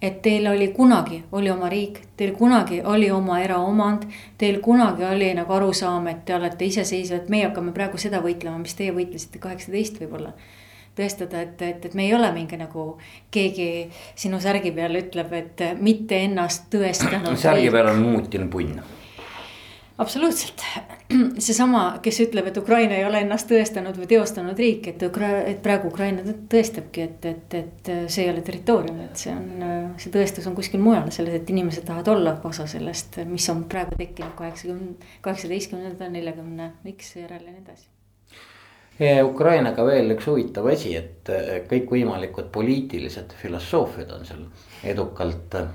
[0.02, 4.06] et teil oli kunagi, oli oma riik, teil kunagi oli oma eraomand.
[4.38, 8.78] Teil kunagi oli nagu arusaam, et te olete iseseisvad, meie hakkame praegu seda võitlema, mis
[8.78, 10.34] teie võitlesite kaheksateist võib-olla.
[10.98, 12.98] tõestada, et, et, et me ei ole mingi nagu
[13.32, 17.38] keegi sinu särgi peal ütleb, et mitte ennast tõestanud.
[17.46, 18.80] särgi peal on Muutinu punn
[19.98, 20.62] absoluutselt,
[21.48, 25.60] seesama, kes ütleb, et Ukraina ei ole ennast tõestanud või teostanud riik, et Ukra-, et
[25.66, 29.68] praegu Ukraina tõestabki, et, et, et see ei ole territoorium, et see on,
[30.02, 33.98] see tõestus on kuskil mujal, selles, et inimesed tahavad olla osa sellest, mis on praegu
[33.98, 37.97] tekkinud kaheksakümne, kaheksateistkümnendal, neljakümne X järel ja nii edasi
[38.98, 41.30] Ukrainaga veel üks huvitav asi, et
[41.70, 44.48] kõikvõimalikud poliitilised filosoofiad on seal
[44.84, 45.68] edukalt äh,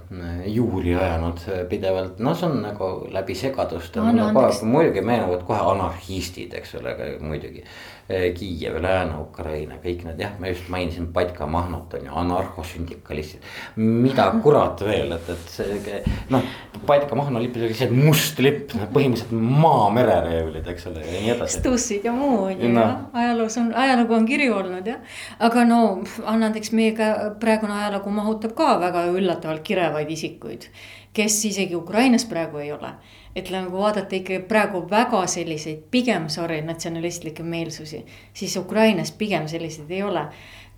[0.47, 4.13] juuri ajanud pidevalt, no see on nagu läbi segaduste no,.
[4.17, 7.65] No, kohe, muidugi meenuvad kohe anarhistid, eks ole, muidugi.
[8.11, 13.43] Äh, Kiiev, Lääne-Ukraina, kõik need jah, ma just mainisin Patka Mahnot on ju, anarhosündikalistid.
[13.77, 16.47] mida kurat veel, et, et see noh,
[16.87, 21.61] Patka Mahno lipp oli lihtsalt must lipp, põhimõtteliselt maa-merereeglid, eks ole ja nii edasi.
[21.61, 22.87] stussid ja muu on ju no.
[23.13, 25.19] ajaloos on, ajalugu on kirju olnud jah.
[25.39, 25.83] aga no
[26.27, 27.13] annandeks meie ka
[27.43, 30.69] praegune ajalugu mahutab ka väga väga üllatavalt kirevaid isikuid,
[31.17, 32.93] kes isegi Ukrainas praegu ei ole.
[33.37, 39.91] Et nagu vaadata ikka praegu väga selliseid pigem sorry natsionalistlikke meelsusi, siis Ukrainas pigem selliseid
[39.91, 40.27] ei ole.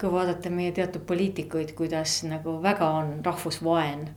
[0.00, 4.08] kui vaadata meie teatud poliitikuid, kuidas nagu väga on rahvusvaen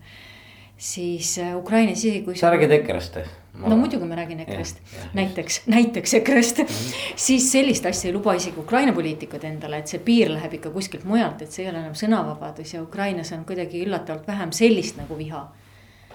[0.78, 2.36] siis äh, Ukrainas isegi kui.
[2.36, 3.18] sa räägid EKRE-st?
[3.58, 4.82] no muidugi ma räägin EKRE-st,
[5.14, 7.14] näiteks, näiteks EKRE-st mm, -hmm.
[7.16, 11.04] siis sellist asja ei luba isegi Ukraina poliitikud endale, et see piir läheb ikka kuskilt
[11.04, 15.18] mujalt, et see ei ole enam sõnavabadus ja Ukrainas on kuidagi üllatavalt vähem sellist nagu
[15.18, 15.48] viha.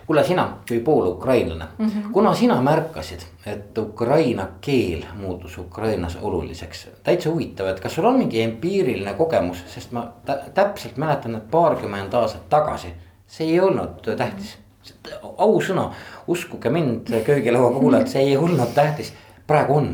[0.06, 2.12] Kuule, sina kui poolukrainlane mm, -hmm.
[2.12, 8.18] kuna sina märkasid, et ukraina keel muutus Ukrainas oluliseks, täitsa huvitav, et kas sul on
[8.18, 10.12] mingi empiiriline kogemus, sest ma
[10.54, 12.94] täpselt mäletan, et paarkümmend aastat tagasi
[13.32, 14.58] see ei olnud tähtis.
[15.38, 15.92] ausõna,
[16.26, 19.12] uskuge mind, köögilaua kuulajad, see ei olnud tähtis
[19.52, 19.88] praegu on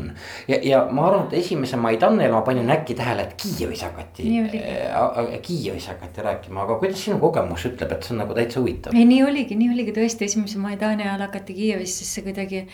[0.47, 4.27] ja, ja ma arvan, et esimese Maidanil ma panin äkki tähele, et Kiievis hakati.
[4.41, 8.95] Äh, Kiievis hakati rääkima, aga kuidas sinu kogemus ütleb, et see on nagu täitsa huvitav?
[8.95, 12.65] ei, nii oligi, nii oligi tõesti, esimese Maidani ajal hakati Kiievis, siis see kuidagi.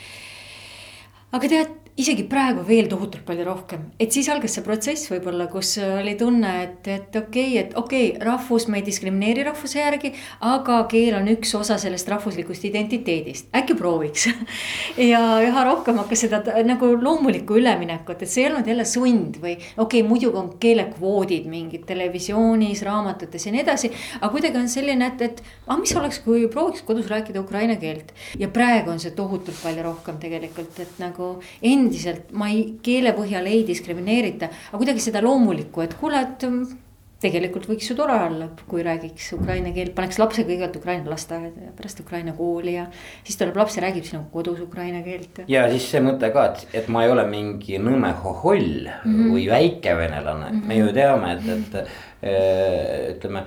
[1.35, 5.77] aga tead, isegi praegu veel tohutult palju rohkem, et siis algas see protsess võib-olla, kus
[5.79, 10.11] oli tunne, et, et okei okay,, et okei okay,, rahvus, me ei diskrimineeri rahvuse järgi.
[10.43, 14.27] aga keel on üks osa sellest rahvuslikust identiteedist, äkki prooviks
[15.11, 19.55] ja üha rohkem hakkas seda nagu loomulikku üleminekut, et see ei olnud jälle sund või
[19.55, 23.93] okei okay,, muidugi on keelekvoodid mingid televisioonis, raamatutes ja nii edasi.
[24.19, 28.11] aga kuidagi on selline, et, et aga mis oleks, kui prooviks kodus rääkida ukraina keelt
[28.35, 31.31] ja praegu on see tohutult palju rohkem tegelikult, et nagu
[31.63, 36.47] enda endiselt ma ei, keele põhjal ei diskrimineerita, aga kuidagi seda loomulikku, et kuule, et
[36.49, 36.81] mm,
[37.25, 41.73] tegelikult võiks ju tore olla, kui räägiks ukraina keelt, paneks lapse kõigepealt ukraina lasteaeda ja
[41.75, 42.85] pärast ukraina kooli ja.
[43.25, 45.43] siis tuleb laps ja räägib sinuga kodus ukraina keelt.
[45.51, 49.33] ja siis see mõte ka, et, et ma ei ole mingi nõme hoholl mm -hmm.
[49.33, 50.67] või väikevenelane mm, -hmm.
[50.67, 53.45] me ju teame, et, et äh, ütleme,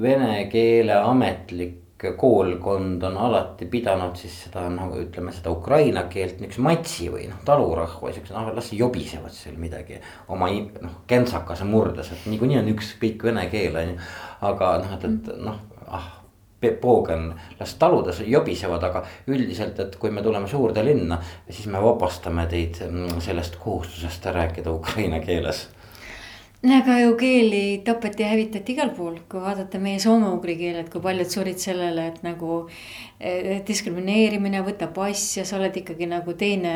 [0.00, 1.78] vene keele ametlik
[2.16, 7.42] koolkond on alati pidanud siis seda nagu ütleme seda ukraina keelt niisuguse matsi või noh,
[7.44, 10.00] talurahva siukse noh, las jobisevad seal midagi.
[10.28, 10.48] oma
[10.80, 13.98] noh kentsakase murdes, et niikuinii on ükskõik vene keel on ju,
[14.52, 16.08] aga noh, et, et noh, ah
[16.80, 19.00] poogen, las taludes jobisevad, aga
[19.32, 21.16] üldiselt, et kui me tuleme suurde linna,
[21.48, 25.68] siis me vabastame teid mm, sellest kohustusest rääkida ukraina keeles
[26.68, 31.30] aga ju keeli tapeti ja hävitati igal pool, kui vaadata meie soome-ugri keeled, kui paljud
[31.32, 32.66] surid sellele, et nagu
[33.18, 36.74] eh, diskrimineerimine, võta pass ja sa oled ikkagi nagu teine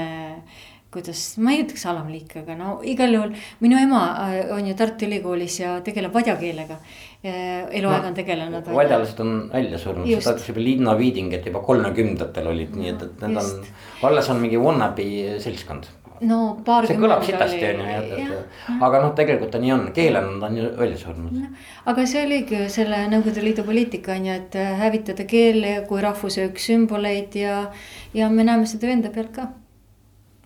[0.94, 5.08] kuidas, ma ei ütleks alamliik, aga no igal juhul minu ema eh, on ju Tartu
[5.08, 6.78] Ülikoolis ja tegeleb vadja keelega.
[7.24, 8.70] Eh, eluaeg on tegelenud.
[8.76, 13.04] vadjalased on välja surnud, seda ütles juba Liina Viiding, et juba kolmekümnendatel olid, nii et,
[13.04, 13.68] et need on,
[14.08, 15.06] alles on mingi wannabe
[15.44, 15.88] seltskond
[16.20, 16.86] no paar.
[16.86, 20.50] see kõlab sitasti on ju, et, et aga noh, tegelikult ta nii on, keelena ta
[20.50, 21.42] on ju välja surnud.
[21.90, 26.02] aga see oligi ju selle Nõukogude Liidu poliitika on ju, et äh, hävitada keele kui
[26.04, 27.66] rahvuse üks sümboleid ja,
[28.14, 29.48] ja me näeme seda enda pealt ka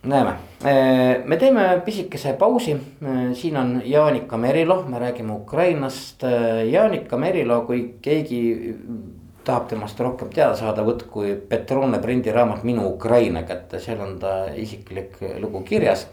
[0.08, 6.22] näeme, äh, me teeme pisikese pausi, äh, siin on Jaanika Merilo, me räägime Ukrainast.
[6.70, 8.42] Jaanika Merilo, kui keegi
[9.48, 15.16] tahab temast rohkem teada saada, võtku Petrone prindiraamat Minu Ukraina kätte, seal on ta isiklik
[15.40, 16.06] lugu kirjas.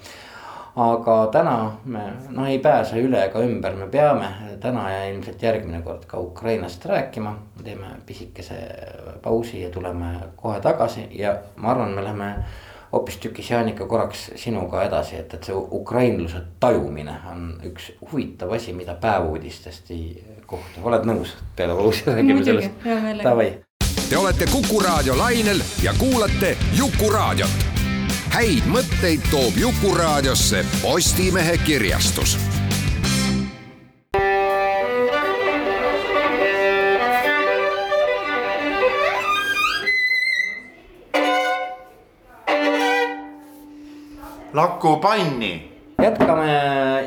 [0.75, 1.51] aga täna
[1.85, 2.01] me
[2.35, 4.27] noh, ei pääse üle ega ümber, me peame
[4.59, 7.35] täna ja ilmselt järgmine kord ka Ukrainast rääkima.
[7.63, 8.55] teeme pisikese
[9.23, 12.35] pausi ja tuleme kohe tagasi ja ma arvan, me läheme
[12.95, 18.95] hoopistükkis Jaanika korraks sinuga edasi, et, et see ukrainluse tajumine on üks huvitav asi, mida
[19.01, 21.35] päevuudistest ei kohta, oled nõus?
[21.55, 22.87] Peale pausi räägime sellest,
[23.23, 23.51] davai.
[24.09, 27.71] Te olete Kuku raadio lainel ja kuulate Jukuraadiot.
[28.35, 32.37] häid mõtteid toob Jukuraadiosse Postimehe kirjastus
[44.55, 45.71] Laku panni.
[46.01, 46.47] jätkame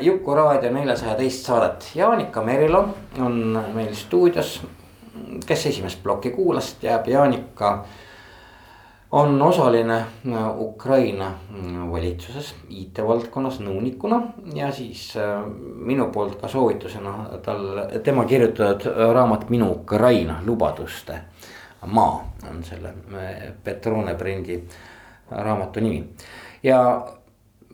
[0.01, 4.61] Jukuraadio neljasaja teist saadet, Jaanika Merilo on meil stuudios.
[5.45, 7.85] kes esimest plokki kuulas, teab Jaanika
[9.11, 10.05] on osaline
[10.57, 11.31] Ukraina
[11.91, 14.21] valitsuses IT-valdkonnas nõunikuna
[14.53, 15.41] ja siis äh,
[15.75, 17.65] minu poolt ka soovitusena tal,
[18.03, 21.17] tema kirjutatud raamat Minu Ukraina lubaduste
[21.85, 24.61] maa on selle äh, Petrone prindi
[25.31, 26.05] raamatu nimi
[26.63, 27.07] ja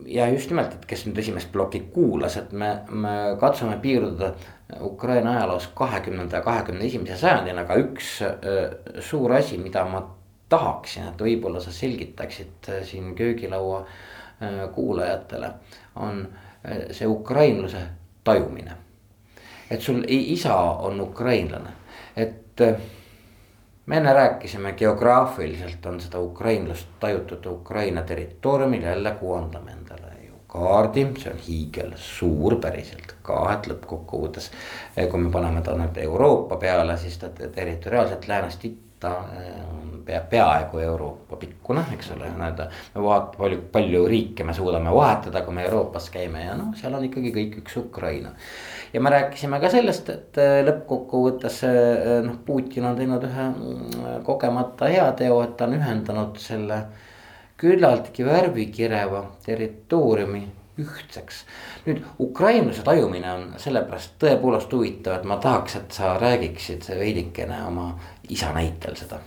[0.04, 4.32] ja just nimelt, et kes nüüd esimest plokki kuulas, et me, me katsume piirduda
[4.80, 8.32] Ukraina ajaloos kahekümnenda ja kahekümne esimese sajandina, aga üks äh,
[9.00, 10.02] suur asi, mida ma
[10.52, 15.52] tahaksin, et võib-olla sa selgitaksid äh, siin köögilaua äh, kuulajatele,
[15.96, 16.26] on
[16.90, 17.78] see ukrainluse
[18.26, 18.72] tajumine.
[19.70, 21.70] et sul isa on ukrainlane,
[22.16, 22.62] et
[23.86, 31.06] me enne rääkisime, geograafiliselt on seda ukrainlust tajutud Ukraina territooriumil, jälle kuvandame endale ju kaardi,
[31.18, 34.50] see on hiigelsuur päriselt ka, et lõppkokkuvõttes.
[35.10, 38.64] Kui me paneme ta nüüd Euroopa peale, siis ta territoriaalselt läänest
[38.96, 39.10] itta
[39.72, 42.68] on pea, peaaegu Euroopa pikkune, eks ole, nii-öelda.
[42.94, 46.94] me vaat-, palju, palju riike me suudame vahetada, kui me Euroopas käime ja noh, seal
[46.96, 48.32] on ikkagi kõik üks Ukraina
[48.94, 54.22] ja me rääkisime ka sellest, et äh, lõppkokkuvõttes äh, noh, Putin on teinud ühe mm,
[54.24, 56.86] kogemata heateo, et ta on ühendanud selle
[57.60, 60.46] küllaltki värvikireva territooriumi
[60.78, 61.44] ühtseks.
[61.86, 67.86] nüüd ukrainluse tajumine on sellepärast tõepoolest huvitav, et ma tahaks, et sa räägiksid veidikene oma
[68.28, 69.20] isa näitel seda.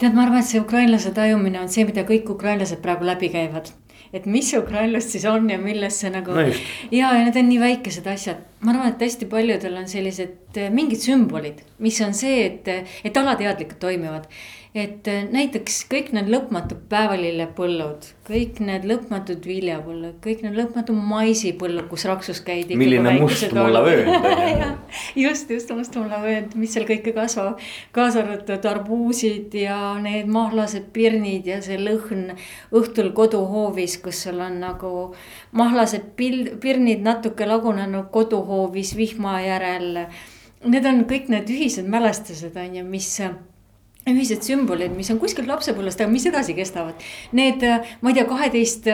[0.00, 3.68] Tead, ma arvan, et see ukrainlase tajumine on see, mida kõik ukrainlased praegu läbi käivad.
[4.16, 6.46] Et mis see ukrainlus siis on ja milles see nagu no.
[6.90, 10.72] ja, ja need on nii väikesed asjad, ma arvan, et hästi paljudel on sellised äh,
[10.74, 14.26] mingid sümbolid, mis on see, et, et alateadlikult toimivad
[14.74, 21.88] et äh, näiteks kõik need lõpmatud päevalillepõllud, kõik need lõpmatud viljapõllud, kõik need lõpmatud maisipõllud,
[21.90, 22.78] kus raksus käidi.
[22.78, 24.28] milline mustmulla vöönd
[25.24, 27.58] just, just mustmulla vöönd, mis seal kõike kasvab,
[27.96, 32.36] kaasa arvatud arbuusid ja need mahlased pirnid ja see lõhn
[32.70, 34.94] õhtul koduhoovis, kus sul on nagu
[35.50, 40.04] mahlased pil-, pirnid natuke lagunenud koduhoovis vihma järel.
[40.62, 43.16] Need on kõik need ühised mälestused on ju, mis
[44.12, 47.02] ühised sümbolid, mis on kuskilt lapsepõlvest, aga mis edasi kestavad.
[47.36, 47.64] Need,
[48.00, 48.88] ma ei tea, kaheteist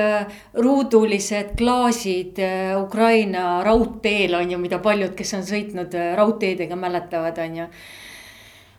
[0.57, 7.39] ruudulised klaasid äh, Ukraina raudteel on ju, mida paljud, kes on sõitnud äh, raudteedega, mäletavad,
[7.45, 7.71] on ju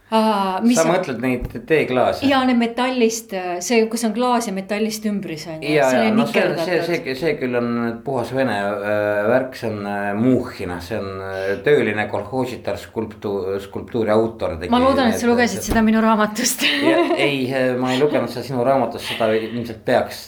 [0.07, 0.91] Aa, sa on...
[0.93, 2.27] mõtled neid teeklaase?
[2.29, 3.33] ja need metallist,
[3.65, 5.73] see, kus on klaas ja metallist ümbris on ju.
[5.75, 9.89] ja, ja no see, see, see, see küll on puhas vene äh, värk, see on
[9.91, 14.55] äh, Muhhina, see on äh, tööline kolhoositar skulptuur, skulptuuri autor.
[14.71, 16.63] ma loodan, et sa lugesid et, seda minu raamatust
[17.27, 17.43] ei,
[17.79, 20.23] ma ei lugenud seda sinu raamatust, seda ilmselt peaks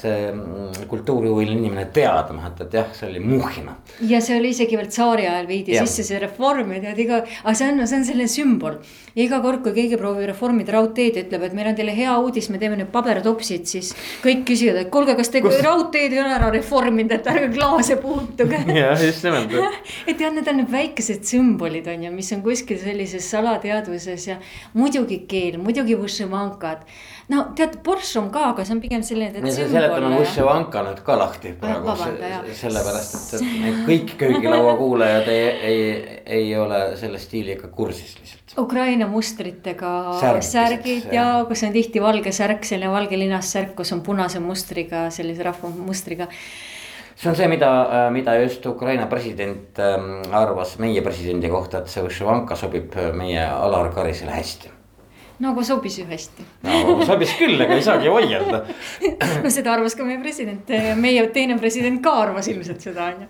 [0.91, 3.77] kultuurihuviline inimene teadma, et, et jah, see oli Muhhina.
[4.11, 5.87] ja see oli isegi veel tsaari ajal viidi ja.
[5.87, 8.79] sisse see reform ja tead iga, aga see on, see on selline sümbol.
[9.19, 12.49] iga kord, kui keegi proovib reformida raudteed ja ütleb, et meil on teile hea uudis,
[12.53, 13.91] me teeme nüüd pabertopsid, siis
[14.23, 15.59] kõik küsivad, et kuulge, kas te Kus...
[15.65, 18.63] raudteed ei ole ära reforminud, et ärge klaase puutuge.
[18.79, 19.55] jah, just nimelt.
[20.09, 24.37] Et jah, need on need väikesed sümbolid on ju, mis on kuskil sellises salateadvuses ja
[24.77, 26.85] muidugi keel, muidugi võšimankad
[27.29, 29.43] no tead, Borscht on ka, aga see on pigem selline.
[29.43, 31.95] me seletame Võšivanka nüüd ka lahti praegu
[32.57, 35.83] sellepärast, et, et kõik köögilaua kuulajad ei, ei,
[36.39, 38.55] ei ole selle stiiliga kursis lihtsalt.
[38.59, 43.93] Ukraina mustritega Särg, särgid ja, kus on tihti valge särk, selline valge linast särk, kus
[43.95, 46.27] on punase mustriga, sellise rahva mustriga
[47.19, 47.69] see on see, mida,
[48.15, 53.93] mida just Ukraina president ähm, arvas meie presidendi kohta, et see Võšivanka sobib meie Alar
[53.93, 54.78] Karisele hästi
[55.39, 56.45] no aga sobis ju hästi.
[56.67, 58.61] no sobis küll, ega ei saagi vaielda
[59.43, 63.29] no seda arvas ka meie president, meie teine president ka arvas ilmselt seda on ju.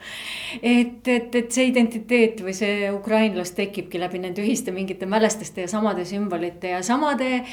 [0.61, 5.71] et, et, et see identiteet või see ukrainlus tekibki läbi nende ühiste mingite mälestuste ja
[5.71, 7.43] samade sümbolite ja samade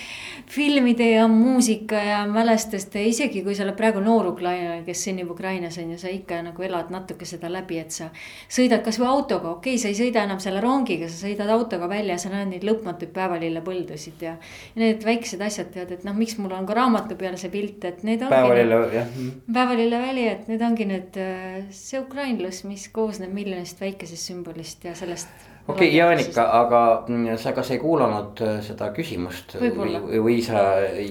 [0.50, 5.78] filmide ja muusika ja mälestuste, isegi kui sa oled praegu noor ukrainlane, kes sünnib Ukrainas
[5.82, 8.08] on ju, sa ikka nagu elad natuke seda läbi, et sa
[8.48, 12.18] sõidad kasvõi autoga, okei okay,, sa ei sõida enam selle rongiga, sa sõidad autoga välja,
[12.18, 14.36] sa näed neid lõpmatuid päevalillepõldusid ja
[14.76, 18.02] Need väiksed asjad tead, et noh, miks mul on ka raamatu peal see pilt, et
[18.04, 19.12] need päevalille, jah.
[19.58, 25.46] päevalilleväli, et need ongi need, äh, see ukrainlus, mis koosneb miljonist väikesest sümbolist ja sellest
[25.68, 30.62] okei okay,, Jaanika, aga mm, sa kas ei kuulanud äh, seda küsimust või, või sa.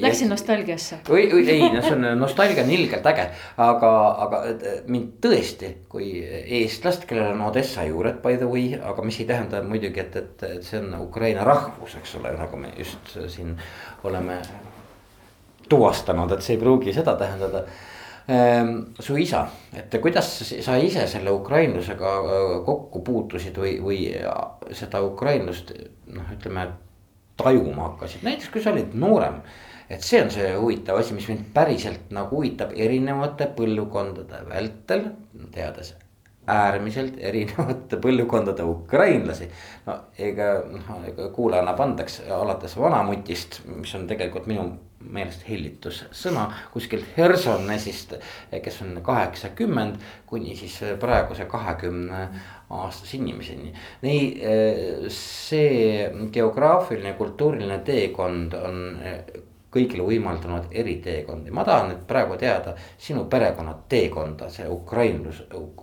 [0.02, 1.02] Läksin nostalgiasse.
[1.10, 3.28] või, või ei, no see on, nostalgia on ilgelt äge,
[3.68, 3.92] aga,
[4.28, 4.44] aga
[4.92, 6.12] mind tõesti kui
[6.62, 10.48] eestlast, kellel on Odessa juured by the way, aga mis ei tähenda muidugi, et, et,
[10.58, 13.56] et see on Ukraina rahvus, eks ole, nagu me just siin
[14.08, 14.40] oleme
[15.70, 17.66] tuvastanud, et see ei pruugi seda tähendada
[19.00, 19.44] su isa,
[19.78, 20.30] et kuidas
[20.66, 24.00] sa ise selle ukrainlusega äh, kokku puutusid või, või
[24.74, 25.76] seda ukrainlust
[26.10, 26.66] noh, ütleme
[27.38, 29.42] tajuma hakkasid, näiteks kui sa olid noorem.
[29.90, 35.12] et see on see huvitav asi, mis mind päriselt nagu huvitab erinevate põlvkondade vältel,
[35.54, 35.94] teades
[36.48, 39.50] äärmiselt erinevate põlvkondade ukrainlasi.
[39.86, 44.68] no ega noh, ega kuulaja annab andeks alates vanamutist, mis on tegelikult minu
[45.12, 48.16] meelest hellitussõna kuskilt Hersonnesist,
[48.52, 52.28] kes on kaheksakümmend kuni siis praeguse kahekümne
[52.70, 53.74] aastase inimeseni.
[54.02, 58.80] nii see geograafiline, kultuuriline teekond on
[59.76, 65.42] kõigile võimaldanud eriteekondi, ma tahan nüüd praegu teada sinu perekonna teekonda, see ukrainlus,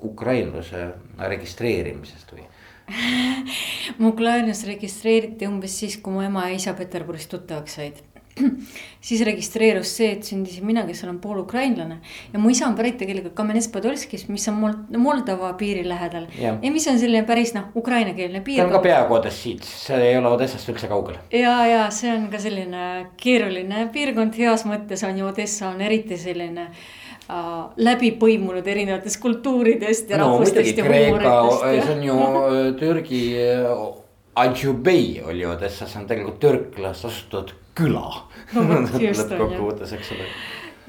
[0.08, 0.86] ukrainluse
[1.34, 2.46] registreerimisest või?
[4.00, 8.00] Mu ukrainlus registreeriti umbes siis, kui mu ema ja isa Peterburis tuttavaks said
[9.06, 11.98] siis registreerus see, et sündisin mina, kes olen poolukrainlane.
[12.32, 16.26] ja mu isa on pärit tegelikult Kamenets-Podolskist, mis on Mold Moldova piiri lähedal.
[16.38, 18.62] ja mis on selline päris noh, ukrainakeelne piir.
[18.62, 21.20] see on ka peaaegu Odessiit, see ei ole Odessast üldse kaugel.
[21.32, 22.88] ja, ja see on ka selline
[23.20, 27.40] keeruline piirkond heas mõttes on ju, Odessa on eriti selline äh,
[27.76, 31.66] läbi põimunud erinevatest kultuuridest ja no, rahvustest ja huumoritest.
[31.88, 33.74] see on ju äh, Türgi äh,
[34.34, 38.08] Adjubei oli Odessas, on tegelikult türklast asutatud küla
[38.54, 38.64] no,.
[38.64, 40.26] lõppkokkuvõttes, eks ole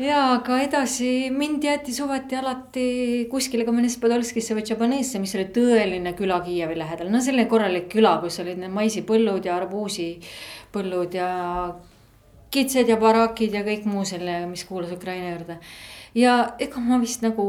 [0.02, 2.86] ja aga edasi mind jäeti suveti alati
[3.32, 8.16] kuskile ka Menespadolskisse või Tšabanesse, mis oli tõeline küla Kiievi lähedal, no selline korralik küla,
[8.24, 11.30] kus olid need maisipõllud ja arbuusipõllud ja.
[12.54, 15.60] kitsed ja barakid ja kõik muu selle, mis kuulus Ukraina juurde.
[16.16, 17.48] ja ega ma vist nagu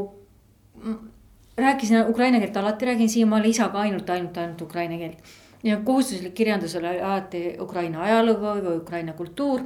[1.57, 5.19] rääkisin ukraina keelt alati, räägin siiamaale isaga ainult, ainult, ainult ukraina keelt.
[5.65, 9.65] Ja kohustuslik kirjandus oli alati Ukraina ajalugu või Ukraina kultuur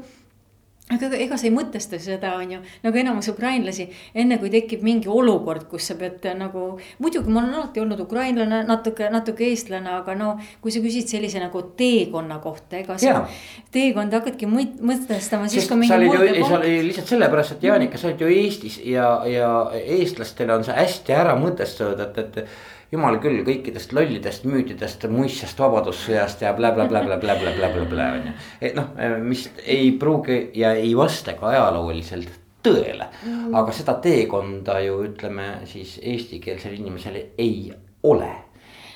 [0.88, 5.10] aga ega sa ei mõtesta seda, on ju, nagu enamus ukrainlasi, enne kui tekib mingi
[5.12, 6.78] olukord, kus sa pead nagu.
[7.02, 10.30] muidugi ma olen alati olnud ukrainlane, natuke, natuke eestlane, aga no
[10.62, 13.26] kui sa küsid sellise nagu teekonna kohta, ega sa.
[13.74, 15.92] teekonda hakkadki mõtestama siis, kui mingi.
[16.40, 20.76] see oli lihtsalt sellepärast, et Jaanika, sa oled ju Eestis ja, ja eestlastele on see
[20.78, 28.28] hästi ära mõtestatud, et, et jumal küll kõikidest lollidest müütidest, muistsest vabadussõjast ja blä-blä-blä-blä-blä-blä-blä-blä on
[28.30, 28.34] ju.
[28.60, 32.32] et noh, mis ei pruugi ja ei vasta ka ajalooliselt
[32.64, 37.72] tõele mm., aga seda teekonda ju ütleme siis eestikeelsel inimesel ei
[38.02, 38.32] ole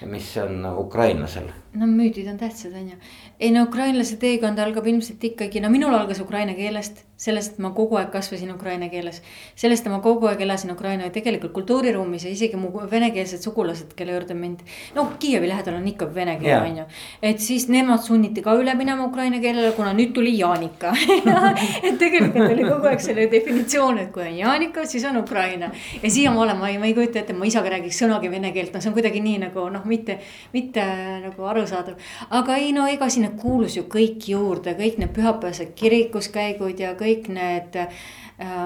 [0.07, 1.49] mis on ukrainlasel?
[1.75, 2.97] No müüdid on tähtsad, on ju.
[3.41, 7.70] ei no ukrainlase teekond algab ilmselt ikkagi, no minul algas ukraina keelest sellest, et ma
[7.75, 9.20] kogu aeg kasvasin ukraina keeles.
[9.59, 13.93] sellest, et ma kogu aeg elasin Ukraina ja tegelikult kultuuriruumis ja isegi mu venekeelsed sugulased,
[13.97, 14.64] kelle juurde mind.
[14.95, 16.85] no Kiievi lähedal on ikka vene keel yeah., on ju.
[17.23, 20.95] et siis nemad sunniti ka üle minema ukraina keelele, kuna nüüd tuli Jaanika
[21.87, 25.70] et tegelikult oli kogu aeg selle definitsioon, et kui on Jaanika, siis on Ukraina.
[26.03, 28.83] ja siiamaale ma ei, ma ei kujuta ette, ma isaga räägiks sõnagi vene keelt, no
[28.83, 30.18] see on kuidagi nii nagu noh, mitte,
[30.53, 30.89] mitte
[31.29, 31.98] nagu arusaadav.
[32.30, 37.28] aga ei no ega sinna kuulus ju kõik juurde, kõik need pühapäevased kirikuskäigud ja kõik
[37.32, 38.02] need äh,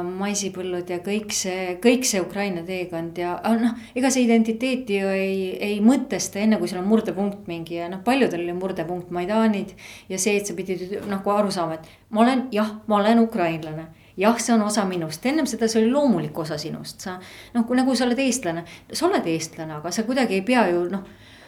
[0.06, 5.36] maisipõllud ja kõik see, kõik see Ukraina teekond ja noh, ega see identiteeti ju ei,
[5.60, 9.76] ei mõtesta enne, kui sul on murdepunkt mingi ja noh, paljudel oli murdepunkt Maidanid.
[10.08, 13.90] ja see, et sa pidid nagu aru saama, et ma olen, jah, ma olen ukrainlane
[14.16, 17.18] jah, see on osa minust, ennem seda see oli loomulik osa sinust, sa
[17.54, 21.04] noh, nagu sa oled eestlane, sa oled eestlane, aga sa kuidagi ei pea ju noh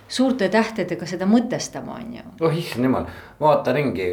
[0.08, 2.24] suurte tähtedega seda mõtestama, on ju.
[2.46, 3.06] oh issand jumal,
[3.40, 4.08] vaata ringi,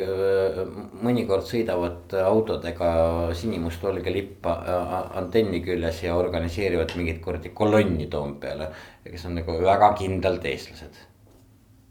[1.06, 2.92] mõnikord sõidavad autodega
[3.38, 8.70] sinimustvalge lipp antenni küljes ja organiseerivad mingit kuradi kolonni Toompeale.
[9.06, 11.04] kes on nagu väga kindlalt eestlased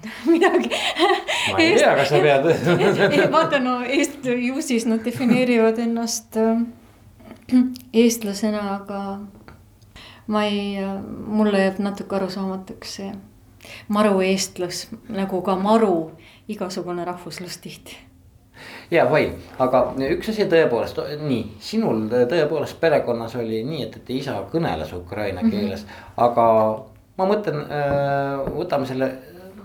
[0.33, 0.71] midagi.
[1.53, 2.49] ma ei tea, kas sa pead
[3.39, 6.37] vaata no Eest-, ju siis nad defineerivad ennast
[8.05, 9.05] eestlasena, aga
[10.27, 10.77] ma ei,
[11.27, 13.15] mulle jääb natuke arusaamatuks see
[13.89, 16.11] marueestlus nagu ka maru
[16.49, 17.97] igasugune rahvuslus tihti
[18.91, 24.37] ja vai, aga üks asi tõepoolest, nii sinul tõepoolest perekonnas oli nii, et, et isa
[24.53, 25.51] kõneles ukraina mhm.
[25.51, 26.13] keeles mm, -hmm.
[26.27, 26.47] aga
[27.19, 29.11] ma mõtlen, äh, võtame selle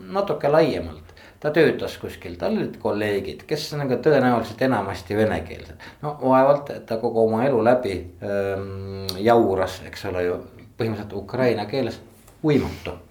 [0.10, 1.06] natuke laiemalt.
[1.40, 5.76] ta töötas kuskil, tal olid kolleegid, kes nagu tõenäoliselt enamasti venekeelsed.
[6.02, 7.94] no vaevalt, et ta kogu oma elu läbi
[8.24, 10.36] ähm, jauras, eks ole ju,
[10.78, 12.02] põhimõtteliselt ukraina keeles,
[12.44, 13.09] võimatu Eh,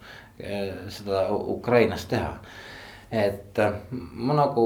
[0.89, 2.39] seda Ukrainas teha.
[3.11, 4.63] et eh, ma nagu,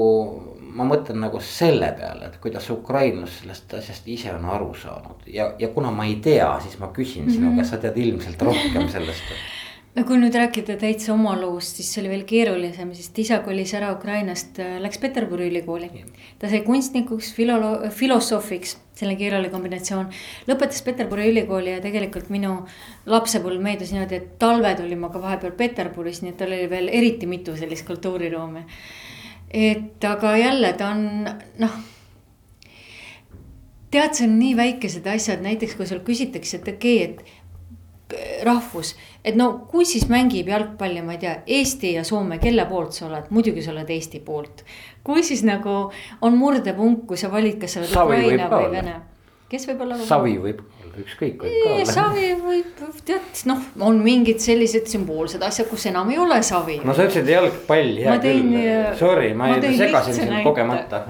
[0.76, 5.46] ma mõtlen nagu selle peale, et kuidas ukrainlus sellest asjast ise on aru saanud ja,
[5.58, 7.56] ja kuna ma ei tea, siis ma küsin sinu mm -hmm.
[7.56, 9.32] käest, sa tead ilmselt rohkem sellest
[9.94, 13.74] no kui nüüd rääkida täitsa oma loost, siis see oli veel keerulisem, sest isa kolis
[13.78, 15.90] ära Ukrainast, äh, läks Peterburi ülikooli.
[16.38, 20.10] ta sai kunstnikuks, filolo-, filosoofiks, selline keeruline kombinatsioon.
[20.50, 22.56] lõpetas Peterburi ülikooli ja tegelikult minu
[23.06, 26.90] lapsepõlv meeldis niimoodi, et talved olin ma ka vahepeal Peterburis, nii et tal oli veel
[26.90, 28.66] eriti mitu sellist kultuuriruumi.
[29.54, 31.28] et aga jälle ta on
[31.58, 31.74] noh
[33.94, 37.43] tead, see on nii väikesed asjad, näiteks kui sul küsitakse, et okei okay,, et
[38.44, 38.94] rahvus,
[39.24, 43.08] et no kui siis mängib jalgpalli, ma ei tea, Eesti ja Soome, kelle poolt sa
[43.08, 44.64] oled, muidugi sa oled Eesti poolt.
[45.04, 45.90] kui siis nagu
[46.22, 48.96] on murdepunkt, kui sa valid, kas sa oled Ukraina või Vene,
[49.50, 50.00] kes võib olla?
[50.04, 50.64] Savi võib
[51.02, 51.94] ükskõik võib ka olla.
[51.96, 56.78] savi võib, tead, noh, on mingid sellised sümboolsed asjad, kus enam ei ole savi.
[56.84, 61.02] no sa ütlesid jalgpall, hea tein, küll, äh, sorry, ma, ma segasin sind kogemata.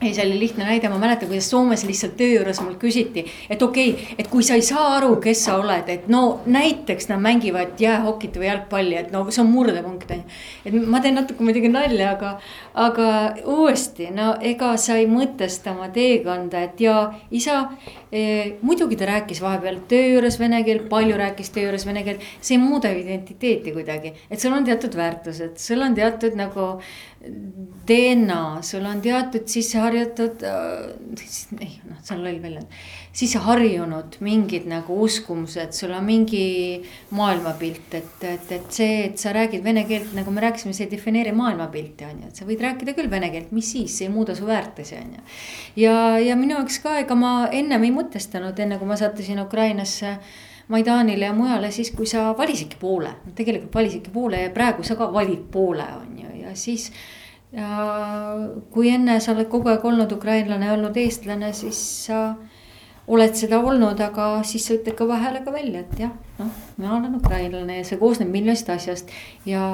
[0.00, 3.62] ei, see oli lihtne näide, ma mäletan, kuidas Soomes lihtsalt töö juures mul küsiti, et
[3.62, 7.22] okei okay,, et kui sa ei saa aru, kes sa oled, et no näiteks nad
[7.24, 10.38] mängivad jäähokit või jalgpalli, et no see on murdepunkt on ju.
[10.68, 12.36] et ma teen natuke muidugi nalja, aga,
[12.86, 13.08] aga
[13.56, 16.98] uuesti, no ega sa ei mõtesta oma teekonda, et ja
[17.34, 17.64] isa
[18.12, 22.04] eh, muidugi ta räägib rääkis vahepeal töö juures vene keelt, palju rääkis töö juures vene
[22.06, 22.22] keelt.
[22.40, 26.68] see ei muuda identiteeti kuidagi, et sul on teatud väärtused, sul on teatud nagu
[27.86, 32.76] DNA, sul on teatud sisse harjutud äh,, ei noh, see on loll väljend.
[33.14, 36.46] sisse harjunud mingid nagu uskumused, sul on mingi
[37.14, 40.94] maailmapilt, et, et, et see, et sa räägid vene keelt, nagu me rääkisime, see ei
[40.96, 44.14] defineeri maailmapilti, on ju, et sa võid rääkida küll vene keelt, mis siis, see ei
[44.14, 45.28] muuda su väärtusi, on ju.
[45.84, 45.94] ja,
[46.24, 50.16] ja minu jaoks ka, ega ma ennem ei mõtestanud, enne kui ma sattusin Ukrainasse
[50.68, 55.10] Maidanile ja mujale, siis kui sa valisidki poole, tegelikult valisidki poole ja praegu sa ka
[55.12, 56.90] valid poole, on ju, ja siis.
[57.52, 57.68] ja
[58.74, 62.34] kui enne sa oled kogu aeg olnud ukrainlane, olnud eestlane, siis sa
[63.06, 67.18] oled seda olnud, aga siis sa ütled kõva häälega välja, et jah, noh, mina olen
[67.18, 69.12] ukrainlane ja see koosneb miljonist asjast.
[69.46, 69.64] ja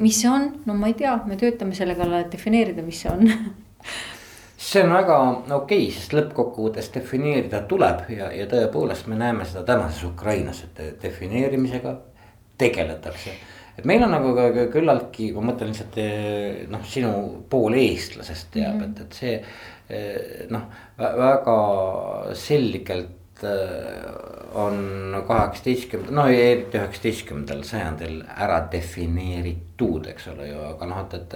[0.00, 3.12] mis see on, no ma ei tea, me töötame selle kallal, et defineerida, mis see
[3.12, 3.24] on
[4.68, 9.64] see on väga okei okay,, sest lõppkokkuvõttes defineerida tuleb ja, ja tõepoolest me näeme seda
[9.68, 11.96] tänases Ukrainas, et defineerimisega
[12.60, 13.36] tegeletakse
[13.76, 17.12] et meil on nagu ka küllaltki, ma mõtlen lihtsalt eh, noh, sinu
[17.50, 18.90] pool eestlasest teab mm, -hmm.
[18.90, 19.34] et, et see
[19.88, 20.66] eh, noh,
[20.96, 21.56] väga
[22.34, 24.02] selgelt eh,
[24.56, 31.34] on kaheksateistkümnendal, no eriti üheksateistkümnendal sajandil ära defineeritud, eks ole ju, aga noh, et, et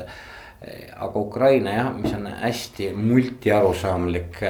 [0.96, 4.40] aga Ukraina jah, mis on hästi multiarusaamlik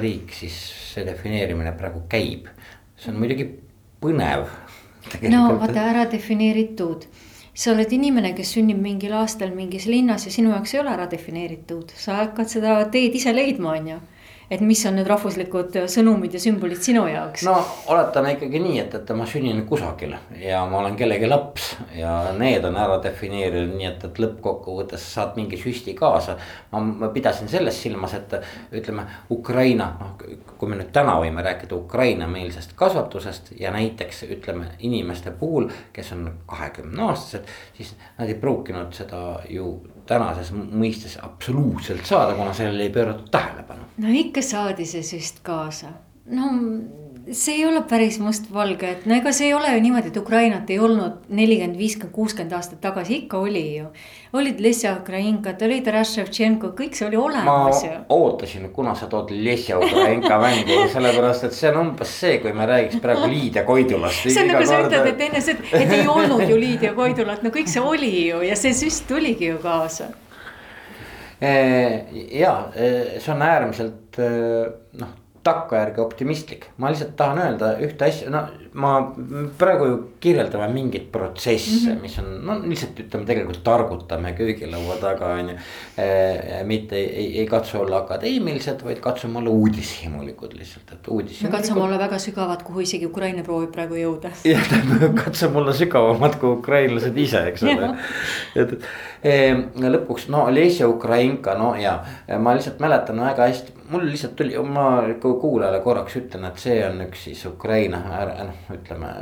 [0.00, 0.56] riik, siis
[0.92, 2.48] see defineerimine praegu käib.
[2.96, 3.48] see on muidugi
[4.02, 4.48] põnev
[5.32, 7.06] no vaata ära defineeritud.
[7.54, 11.06] Sa oled inimene, kes sünnib mingil aastal mingis linnas ja sinu jaoks ei ole ära
[11.10, 13.98] defineeritud, sa hakkad seda teed ise leidma, on ju
[14.52, 17.44] et mis on need rahvuslikud sõnumid ja sümbolid sinu jaoks?
[17.48, 17.54] no
[17.92, 22.64] oletame ikkagi nii, et, et ma sünnin kusagil ja ma olen kellegi laps ja need
[22.68, 26.36] on ära defineerinud, nii et, et lõppkokkuvõttes saad mingi süsti kaasa.
[26.74, 28.36] ma, pidasin selles silmas, et
[28.82, 30.12] ütleme Ukraina, noh,
[30.58, 36.28] kui me nüüd täna võime rääkida Ukraina-meelsest kasvatusest ja näiteks ütleme inimeste puhul, kes on
[36.46, 42.94] kahekümne aastased, siis nad ei pruukinud seda ju tänases mõistes absoluutselt saada, kuna sellele ei
[42.94, 43.88] pööratud tähelepanu.
[44.02, 45.92] no ikka saadi see süst kaasa,
[46.26, 46.50] no
[47.30, 50.70] see ei ole päris mustvalge, et no ega see ei ole ju niimoodi, et Ukrainat
[50.74, 53.86] ei olnud nelikümmend, viiskümmend, kuuskümmend aastat tagasi, ikka oli ju.
[54.32, 57.92] olid Lesja Ukrainkad, olid Taras Ševtšenko, kõik see oli olemas ju.
[58.16, 62.66] ootasin, kuna sa tood Lesja Ukrainka mängu, sellepärast et see on umbes see, kui me
[62.66, 64.26] räägiks praegu Lydia Koidulast.
[64.26, 67.54] see on nagu sa ütled, et enne seda, et ei olnud ju Lydia Koidulat, no
[67.54, 70.10] kõik see oli ju ja see süst tuligi ju kaasa
[71.42, 74.22] ja see on äärmiselt
[74.98, 78.44] noh takkajärgi optimistlik, ma lihtsalt tahan öelda ühte asja, no
[78.78, 78.92] ma
[79.58, 82.02] praegu ju kirjeldame mingeid protsesse mm, -hmm.
[82.02, 85.56] mis on no lihtsalt ütleme, tegelikult targutame köögilaua taga on ju.
[85.98, 91.42] Eh, mitte ei, ei, ei katsu olla akadeemilised, vaid katsume olla uudishimulikud lihtsalt, et uudis.
[91.42, 94.30] me katsume olla väga sügavad, kuhu isegi Ukraina proovib praegu jõuda.
[94.54, 94.72] jah,
[95.24, 97.92] katsume olla sügavamad kui ukrainlased ise, eks ole
[98.56, 98.78] et,
[99.22, 102.00] lõpuks no Lesja Ukrainka, no ja
[102.38, 107.04] ma lihtsalt mäletan väga hästi, mul lihtsalt tuli, ma kuulajale korraks ütlen, et see on
[107.04, 108.00] üks siis Ukraina,
[108.48, 109.12] noh, ütleme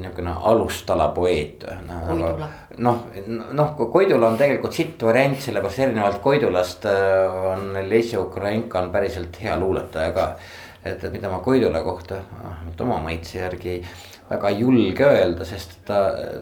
[0.00, 1.66] niisugune alustala poeet.
[1.86, 2.36] noh,
[2.78, 3.04] noh,
[3.52, 9.38] noh, Koidula on tegelikult sitt variant, sellepärast erinevalt Koidulast äh, on Lesja Ukrainka on päriselt
[9.42, 10.28] hea luuletaja ka.
[10.86, 13.80] et, mida ma Koidula kohta, vähemalt oma maitse järgi
[14.30, 16.00] väga ei julge öelda, sest ta,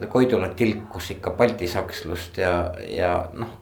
[0.09, 2.55] Koidula tilkus ikka baltisakslust ja,
[2.89, 3.61] ja noh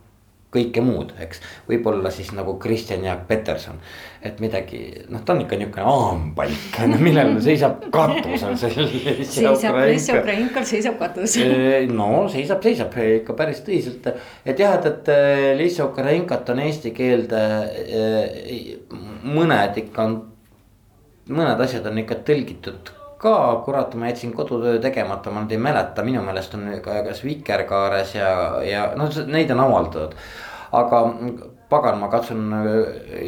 [0.53, 1.41] kõike muud, eks.
[1.69, 3.79] võib-olla siis nagu Kristjan Jaak Peterson,
[4.25, 8.87] et midagi, noh, ta on ikka niisugune aambalik, millel seisab katus on see.
[9.25, 11.37] seisab, Lesja Ukrainkal seisab katus.
[11.99, 14.11] no seisab, seisab ikka päris tõsiselt,
[14.45, 17.43] et jah, et, et Lesja Ukrainkat on eesti keelde
[19.23, 20.19] mõned ikka on,
[21.33, 26.03] mõned asjad on ikka tõlgitud ka, kurat, ma jätsin kodutöö tegemata, ma nüüd ei mäleta,
[26.05, 28.31] minu meelest on ka kas Vikerkaares ja,
[28.67, 30.17] ja noh, neid on avaldatud.
[30.73, 31.03] aga
[31.69, 32.49] pagan, ma katsun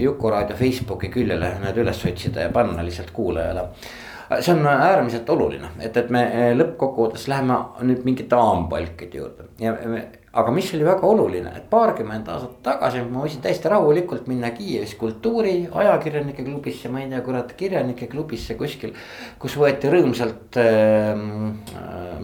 [0.02, 3.70] Juku-raadio Facebooki küljele need üles otsida ja panna lihtsalt kuulajale
[4.40, 6.24] see on äärmiselt oluline, et, et me
[6.58, 12.28] lõppkokkuvõttes läheme nüüd mingite aambvalkide juurde ja me aga mis oli väga oluline, et paarkümmend
[12.32, 17.54] aastat tagasi ma võisin täiesti rahulikult minna Kiievis kultuuri ajakirjanike klubisse, ma ei tea, kurat,
[17.56, 18.92] kirjanike klubisse kuskil.
[19.40, 21.24] kus võeti rõõmsalt äh,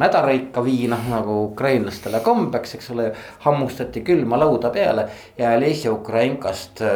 [0.01, 3.11] mädareid ka viina nagu ukrainlastele kombeks, eks ole.
[3.45, 5.07] hammustati külma lauda peale
[5.37, 6.93] ja Lesja Ukrainkast äh,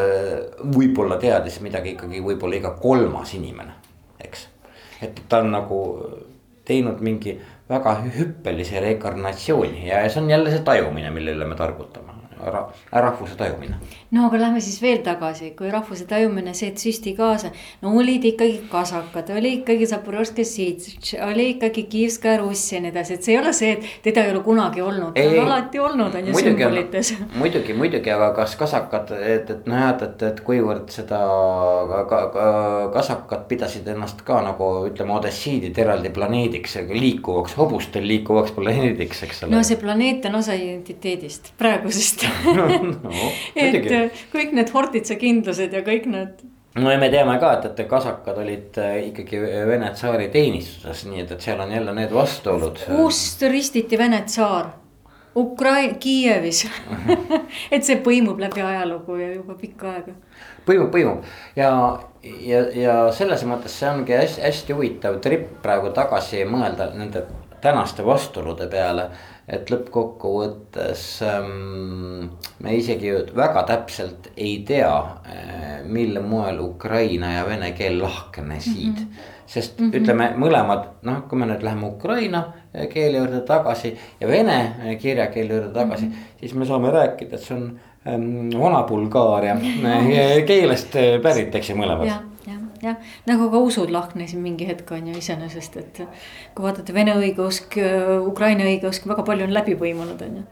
[0.76, 3.80] võib-olla teadis midagi ikkagi võib-olla iga kolmas inimene,
[4.20, 4.48] eks.
[5.02, 5.84] et ta on nagu
[6.66, 7.40] teinud mingi
[7.70, 9.88] väga hüppelise reinkarnatsiooni.
[9.88, 13.76] Ja see on jälle see tajumine, mille üle me targutame ra-, rahvuse tajumine.
[14.12, 17.52] no aga lähme siis veel tagasi, kui rahvuse tajumine, see, et süsti kaasa.
[17.82, 23.18] no olid ikkagi kasakad, oli ikkagi Zaporožski Sitš, oli ikkagi Kiivska Russ ja nii edasi,
[23.18, 26.16] et see ei ole see, et teda ei ole kunagi olnud, ta on alati olnud,
[26.16, 27.14] on ju sümbolites.
[27.42, 31.22] muidugi, muidugi, aga kas kasakad, et, et noh, et, et, et kuivõrd seda
[31.92, 32.48] ka, ka, ka,
[32.96, 39.56] kasakad pidasid ennast ka nagu ütleme, odessiidid eraldi planeediks, liikuvaks, hobustel liikuvaks planeediks, eks ole.
[39.56, 42.25] no see planeet on osa identiteedist, praegusest
[43.06, 43.24] no,
[43.56, 43.88] et
[44.34, 46.46] kõik need Hortitsa kindlused ja kõik need.
[46.80, 51.26] no ja me teame ka, et, et kasakad olid äh, ikkagi Vene tsaari teenistuses, nii
[51.26, 52.82] et, et seal on jälle need vastuolud.
[52.90, 54.74] kust ristiti Vene tsaar?
[55.36, 56.62] Ukrai-, Kiievis
[57.76, 60.14] et see põimub läbi ajalugu ja juba pikka aega.
[60.68, 61.26] põimub, põimub
[61.60, 61.72] ja,
[62.24, 67.26] ja, ja selles mõttes see ongi hästi, hästi huvitav trip praegu tagasi mõelda nende
[67.66, 69.10] tänaste vastuolude peale.
[69.48, 72.30] Et lõppkokkuvõttes ähm,
[72.66, 79.08] me isegi väga täpselt ei tea äh,, mil moel ukraina ja vene keel lahknesid mm.
[79.08, 79.98] -hmm sest mm -hmm.
[79.98, 82.44] ütleme mõlemad, noh, kui me nüüd läheme Ukraina
[82.94, 86.40] keele juurde tagasi ja vene kirjakeele juurde tagasi mm, -hmm.
[86.40, 89.58] siis me saame rääkida, et see on ähm, Vana-Bulgaaria
[90.50, 92.35] keelest pärit, eks ju, mõlemad.
[92.86, 96.04] Jah, nagu ka usud lahknesid mingi hetk on ju iseenesest, et
[96.56, 97.80] kui vaadata vene õigeusk,
[98.28, 100.46] Ukraina õigeusk, väga palju on läbi põimunud, on ju.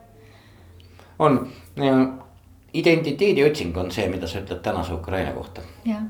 [1.20, 1.40] on,
[2.74, 5.62] identiteedi otsing on see, mida sa ütled tänase Ukraina kohta.
[5.86, 6.04] jah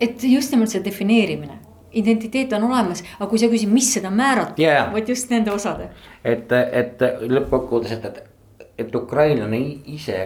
[0.00, 1.58] et just nimelt see defineerimine,
[2.00, 5.90] identiteet on olemas, aga kui sa küsid, mis seda määratleb yeah., vot just nende osade.
[6.24, 9.60] et, et lõppkokkuvõttes, et, et, et ukrainlane
[9.92, 10.20] ise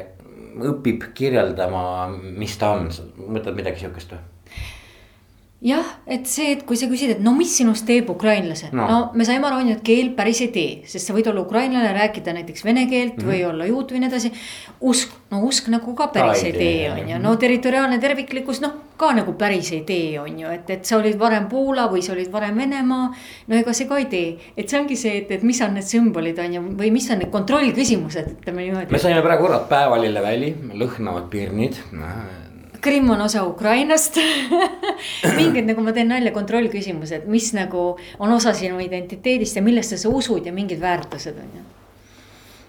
[0.55, 1.83] õpib kirjeldama,
[2.39, 2.87] mis ta on,
[3.27, 4.23] mõtled midagi sihukest või?
[5.65, 8.97] Jah, et see, et kui sa küsid, et no mis sinust teeb ukrainlase no., no
[9.17, 11.93] me saime aru, on ju, et keel päris ei tee, sest sa võid olla ukrainlane,
[11.97, 13.31] rääkida näiteks vene keelt mm -hmm.
[13.31, 14.33] või olla juut või nii edasi.
[14.81, 18.75] usk, no usk nagu ka päris ka ei tee, on ju, no territoriaalne terviklikkus, noh
[18.97, 22.13] ka nagu päris ei tee, on ju, et, et sa olid varem Poola või sa
[22.13, 23.11] olid varem Venemaa.
[23.49, 25.89] no ega see ka ei tee, et see ongi see, et, et mis on need
[25.89, 28.93] sümbolid, on ju, või mis on need kontrollküsimused, ütleme niimoodi.
[28.93, 31.81] me saime praegu korra päevalilleväli, lõhnavad pirnid
[32.85, 34.19] Krimm on osa Ukrainast.
[35.39, 40.13] Mingid nagu ma teen nalja, kontrollküsimused, mis nagu on osa sinu identiteedist ja millesse sa
[40.13, 41.65] usud ja mingid väärtused on ju?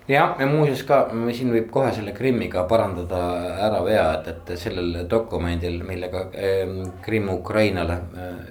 [0.08, 1.00] Jah, ja muuseas ka
[1.34, 3.22] siin võib kohe selle Krimmiga parandada
[3.66, 7.98] ära vea, et, et sellel dokumendil, millega ehm, Krimm Ukrainale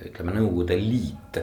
[0.08, 1.38] ütleme Nõukogude Liit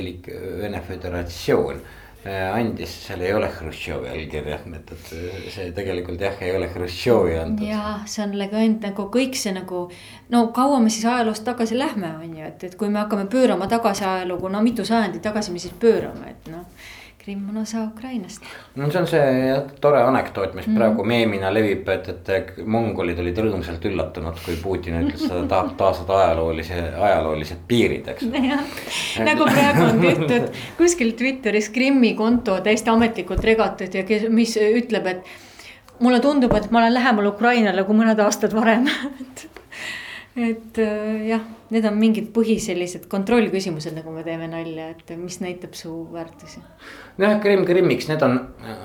[0.00, 0.30] elik
[0.62, 1.82] Vene Föderatsioon
[2.28, 5.12] andis, seal ei ole Hruštšovi allkirja, et, et
[5.54, 7.64] see tegelikult jah, ei ole Hruštšovi antud.
[7.64, 9.86] jah, see on legend nagu kõik see nagu.
[10.28, 13.68] no kaua me siis ajaloost tagasi lähme, on ju, et, et kui me hakkame pöörama
[13.72, 16.66] tagasi ajalugu, no mitu sajandit tagasi me siis pöörame, et noh
[17.20, 18.42] Krimm on osa Ukrainast.
[18.76, 20.78] no see on see jah, tore anekdoot, mis mm.
[20.78, 25.74] praegu meemina levib, et, et mongolid olid rõõmsalt üllatunud, kui Putin ütles, et ta tahab
[25.80, 28.24] taastada ajaloolise, ajaloolised piirid, eks.
[29.28, 35.12] nagu praegu on tehtud kuskil Twitteris Krimmi konto täiesti ametlikult regatud ja kes, mis ütleb,
[35.12, 38.88] et mulle tundub, et ma olen lähemal Ukrainale kui mõned aastad varem
[40.36, 41.42] et äh, jah,
[41.74, 46.62] need on mingid põhi sellised kontrollküsimused, nagu me teeme nalja, et mis näitab su väärtusi.
[47.20, 48.40] Nojah, Krimm Krimmiks, need on,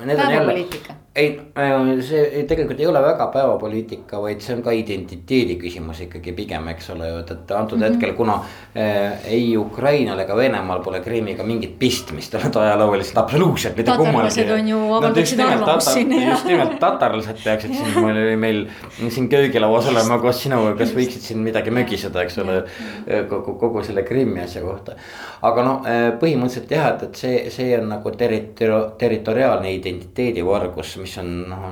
[0.06, 1.05] need on jälle.
[1.16, 6.34] Ei, äh, see tegelikult ei ole väga päevapoliitika, vaid see on ka identiteedi küsimus ikkagi
[6.36, 7.94] pigem, eks ole ju, et, et antud mm -hmm.
[7.94, 8.34] hetkel, kuna
[8.76, 14.44] äh, ei Ukrainal ega Venemaal pole Krimmiga mingit pistmist olnud ajalooliselt absoluutselt mitte kummalgi.
[14.44, 16.28] tatarlased on ju avaldaksid arvamust siin.
[16.30, 18.68] just nimelt tatarlased peaksid siin, meil oli meil
[19.10, 22.64] siin köögilauas olema koos sinuga, kas võiksid siin midagi mögiseda, eks ole,
[23.30, 24.96] kogu, kogu selle Krimmi asja kohta.
[25.42, 25.82] aga noh,
[26.20, 31.68] põhimõtteliselt jah, et, et see, see on nagu territori-, territoriaalne identiteedivargus, mis on noh,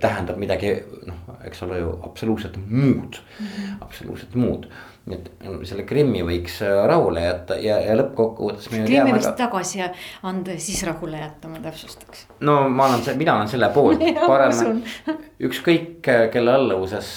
[0.00, 0.74] tähendab midagi
[1.08, 3.76] noh, eks ole ju absoluutselt muud mm, -hmm.
[3.84, 4.66] absoluutselt muud
[5.10, 5.30] et
[5.66, 8.68] selle Krimmi võiks rahule jätta ja, ja lõppkokkuvõttes.
[8.70, 9.82] Krimmi vist tagasi
[10.28, 12.26] anda ja siis rahule jätta, ma täpsustaks.
[12.46, 14.82] no ma olen, mina olen selle poolt, parem
[15.48, 17.10] ükskõik kelle alluvuses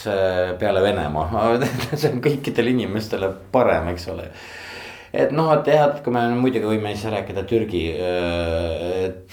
[0.60, 1.46] peale Venemaa
[1.94, 4.32] see on kõikidele inimestele parem, eks ole
[5.16, 7.84] et noh, et jah, et kui me muidugi võime siis rääkida Türgi,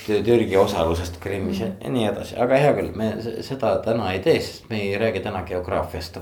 [0.07, 3.15] Türgi osalusest Krimmis ja nii edasi, aga hea küll, me
[3.45, 6.21] seda täna ei tee, sest me ei räägi täna geograafiast.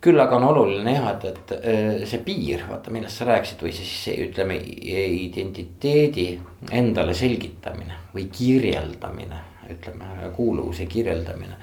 [0.00, 3.94] küll aga on oluline jah, et, et see piir, vaata millest sa rääkisid või siis
[4.28, 6.28] ütleme identiteedi
[6.72, 9.44] endale selgitamine või kirjeldamine,
[9.74, 11.60] ütleme kuuluvuse kirjeldamine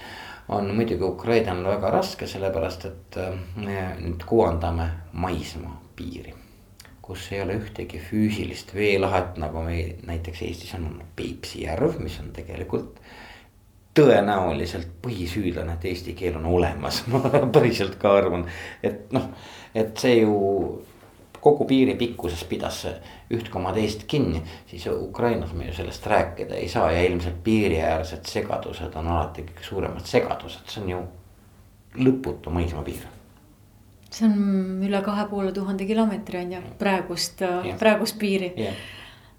[0.48, 3.22] on muidugi Ukrainal väga raske, sellepärast et
[3.58, 6.45] me nüüd kuvandame maismaa piiri
[7.06, 12.32] kus ei ole ühtegi füüsilist veelahet, nagu meil näiteks Eestis on Peipsi järv, mis on
[12.34, 12.98] tegelikult
[13.96, 17.04] tõenäoliselt põhisüüdlane, et eesti keel on olemas.
[17.12, 17.22] Ma
[17.54, 18.48] päriselt ka arvan,
[18.84, 19.30] et noh,
[19.78, 20.36] et see ju
[21.46, 22.82] kogu piiri pikkuses pidas
[23.34, 28.26] üht koma teist kinni, siis Ukrainas me ju sellest rääkida ei saa ja ilmselt piiriäärsed
[28.26, 31.04] segadused on alati kõige suuremad segadused, see on ju
[32.02, 33.15] lõputu maismaapiir
[34.16, 38.78] see on üle kahe poole tuhande kilomeetri on ju praegust yeah., praegust piiri yeah..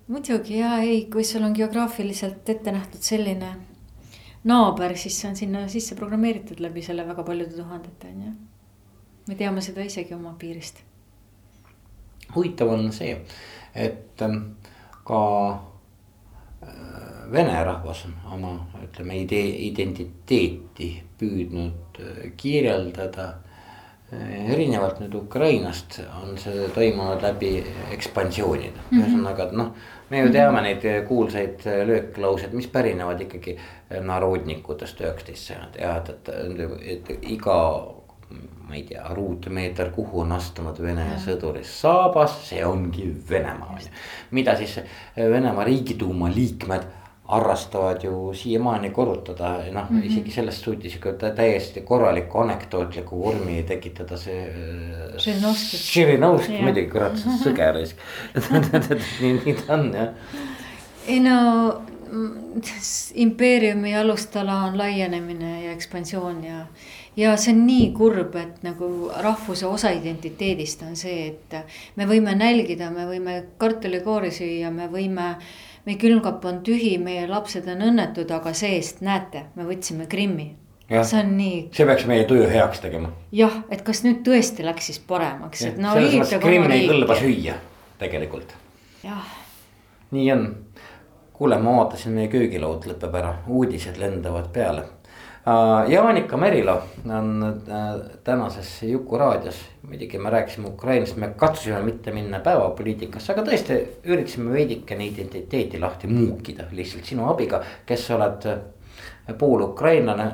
[0.08, 3.54] muidugi ja ei, kui sul on geograafiliselt ette nähtud selline
[4.46, 8.34] naaber, siis see on sinna sisse programmeeritud läbi selle väga paljude tuhandete on ju.
[9.28, 10.82] me teame seda isegi oma piirist.
[12.34, 13.16] huvitav on see,
[13.74, 14.38] et ähm,
[15.06, 15.22] ka
[16.62, 18.52] äh, vene rahvas oma,
[18.84, 23.34] ütleme idee, identiteeti püüdnud äh, kirjeldada.
[24.12, 27.56] Äh, erinevalt nüüd Ukrainast on see toimunud läbi
[27.90, 29.72] ekspansioonide mm -hmm., ühesõnaga, et noh.
[30.10, 33.56] me ju teame neid kuulsaid lööklauseid, mis pärinevad ikkagi
[34.06, 36.30] narodnikutest üheksateist sajand ja et, et,
[36.94, 37.56] et iga
[38.68, 43.90] ma ei tea, ruutmeeter, kuhu on astunud Vene sõduri saabas, see ongi Venemaa on ju.
[44.30, 44.80] mida siis
[45.16, 46.86] Venemaa riigiduuma liikmed
[47.28, 50.06] harrastavad ju siiamaani korrutada, noh mm -hmm.
[50.06, 54.52] isegi sellest suutis ikka täiesti korraliku anekdootliku vormi tekitada see.
[55.18, 57.80] Žirinovski muidugi kurat, sõger
[59.20, 60.08] nii, nii ta on jah.
[61.06, 61.36] ei no
[63.14, 66.66] impeeriumi alustala on laienemine ja ekspansioon ja
[67.16, 71.56] ja see on nii kurb, et nagu rahvuse osa identiteedist on see, et
[71.96, 75.36] me võime nälgida, me võime kartulikoori süüa, me võime.
[75.86, 80.50] Meie külmkapp on tühi, meie lapsed on õnnetud, aga see-eest näete, me võtsime Krimmi.
[80.90, 81.62] see on nii.
[81.74, 83.12] see peaks meie tuju heaks tegema.
[83.32, 85.94] jah, et kas nüüd tõesti läks siis paremaks, et no.
[85.94, 87.58] selles mõttes Krimm ei kõlba süüa
[87.98, 88.54] tegelikult.
[89.04, 89.34] jah.
[90.10, 90.48] nii on
[91.36, 94.86] kuule, ma vaatasin, meie köögilaud lõpeb ära, uudised lendavad peale
[95.88, 96.82] Jaanika Merilo
[97.18, 103.76] on äh, tänases Jukuraadios, muidugi me rääkisime Ukrainast, me katsusime mitte minna päevapoliitikasse, aga tõesti
[104.10, 108.58] üritasime veidikene identiteeti lahti muukida lihtsalt sinu abiga, kes sa oled äh,
[109.38, 110.26] poolukrainlane,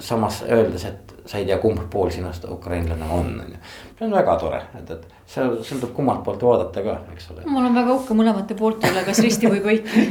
[0.00, 3.58] samas öeldes, et sa ei tea, kumb pool sinust ukrainlane on, on ju.
[4.02, 7.44] See on väga tore, et, et see sõltub kummalt poolt vaadata ka, eks ole.
[7.46, 10.06] ma olen väga uhke mõlemate poolte üle, kas risti või põiki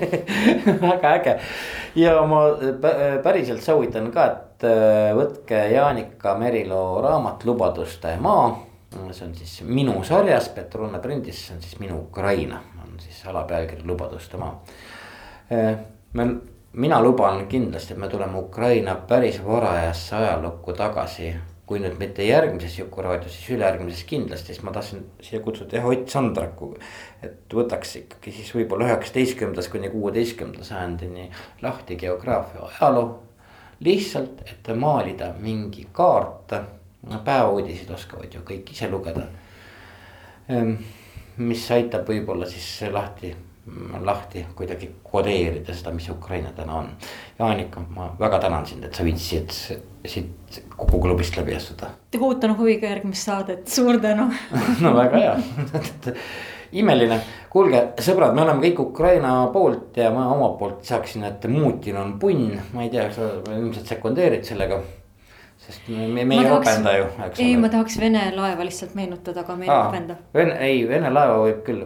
[0.88, 1.36] väga äge
[2.00, 2.42] ja ma
[3.22, 8.50] päriselt soovitan ka, et äh, võtke Jaanika Merilo raamat Lubaduste maa.
[9.12, 13.86] see on siis minu sarjas, Petrona prindis, see on siis Minu Ukraina, on siis alapealkiri
[13.86, 14.56] Lubaduste maa.
[15.54, 15.76] Äh,
[16.18, 16.32] me
[16.72, 21.34] mina luban kindlasti, et me tuleme Ukraina päris varajasse ajalukku tagasi.
[21.70, 26.08] Kui nüüd mitte järgmises Jukuraadios, siis ülejärgmises kindlasti, siis ma tahtsin siia kutsuda jah Ott
[26.10, 26.72] Sandraku.
[27.22, 31.28] et võtaks ikkagi siis võib-olla üheksateistkümnendast kuni kuueteistkümnenda sajandini
[31.62, 33.22] lahti geograafia ajaloo.
[33.80, 36.56] lihtsalt, et maalida mingi kaart,
[37.24, 39.28] päevauudiseid oskavad ju kõik ise lugeda.
[41.36, 43.30] Mis aitab võib-olla siis lahti
[44.04, 46.90] lahti kuidagi kodeerida seda, mis Ukraina täna on.
[47.38, 49.54] Jaanika, ma väga tänan sind, et sa viitsisid
[50.06, 51.90] siit Kuku klubist läbi astuda.
[52.20, 54.30] ootan huviga järgmist saadet, suur tänu!
[54.82, 55.34] No väga hea.
[56.72, 57.18] Imeline,
[57.50, 62.12] kuulge sõbrad, me oleme kõik Ukraina poolt ja ma omalt poolt lisaksin, et Mutin on
[62.22, 64.78] punn, ma ei tea, sa ilmselt sekundeerid sellega
[65.66, 67.46] sest me, me ei tahaks, ropenda ju, eks ole.
[67.46, 70.16] ei, ma tahaks Vene laeva lihtsalt meenutada, aga me ei ropenda.
[70.34, 71.84] Vene, ei, Vene laeva võib küll,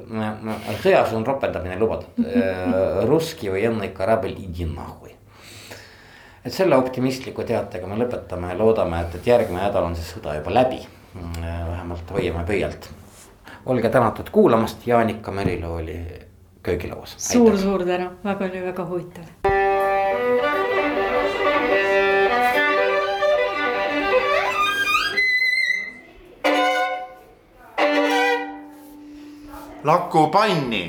[0.83, 2.25] sõjas on ropendamine lubatud
[3.11, 5.15] Russki või enne karabil idi nahhui.
[6.45, 10.37] et selle optimistliku teatega me lõpetame ja loodame, et, et järgmine nädal on see sõda
[10.39, 10.85] juba läbi.
[11.15, 12.91] vähemalt hoiame pöialt.
[13.67, 15.99] olge tänatud kuulamast, Jaanika Merilo oli
[16.63, 17.17] köögilauas.
[17.19, 19.74] suur-suur tänu, väga oli väga huvitav
[29.85, 30.85] Laku panni.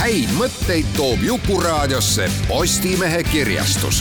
[0.00, 4.00] häid mõtteid toob Jukuraadiosse Postimehe kirjastus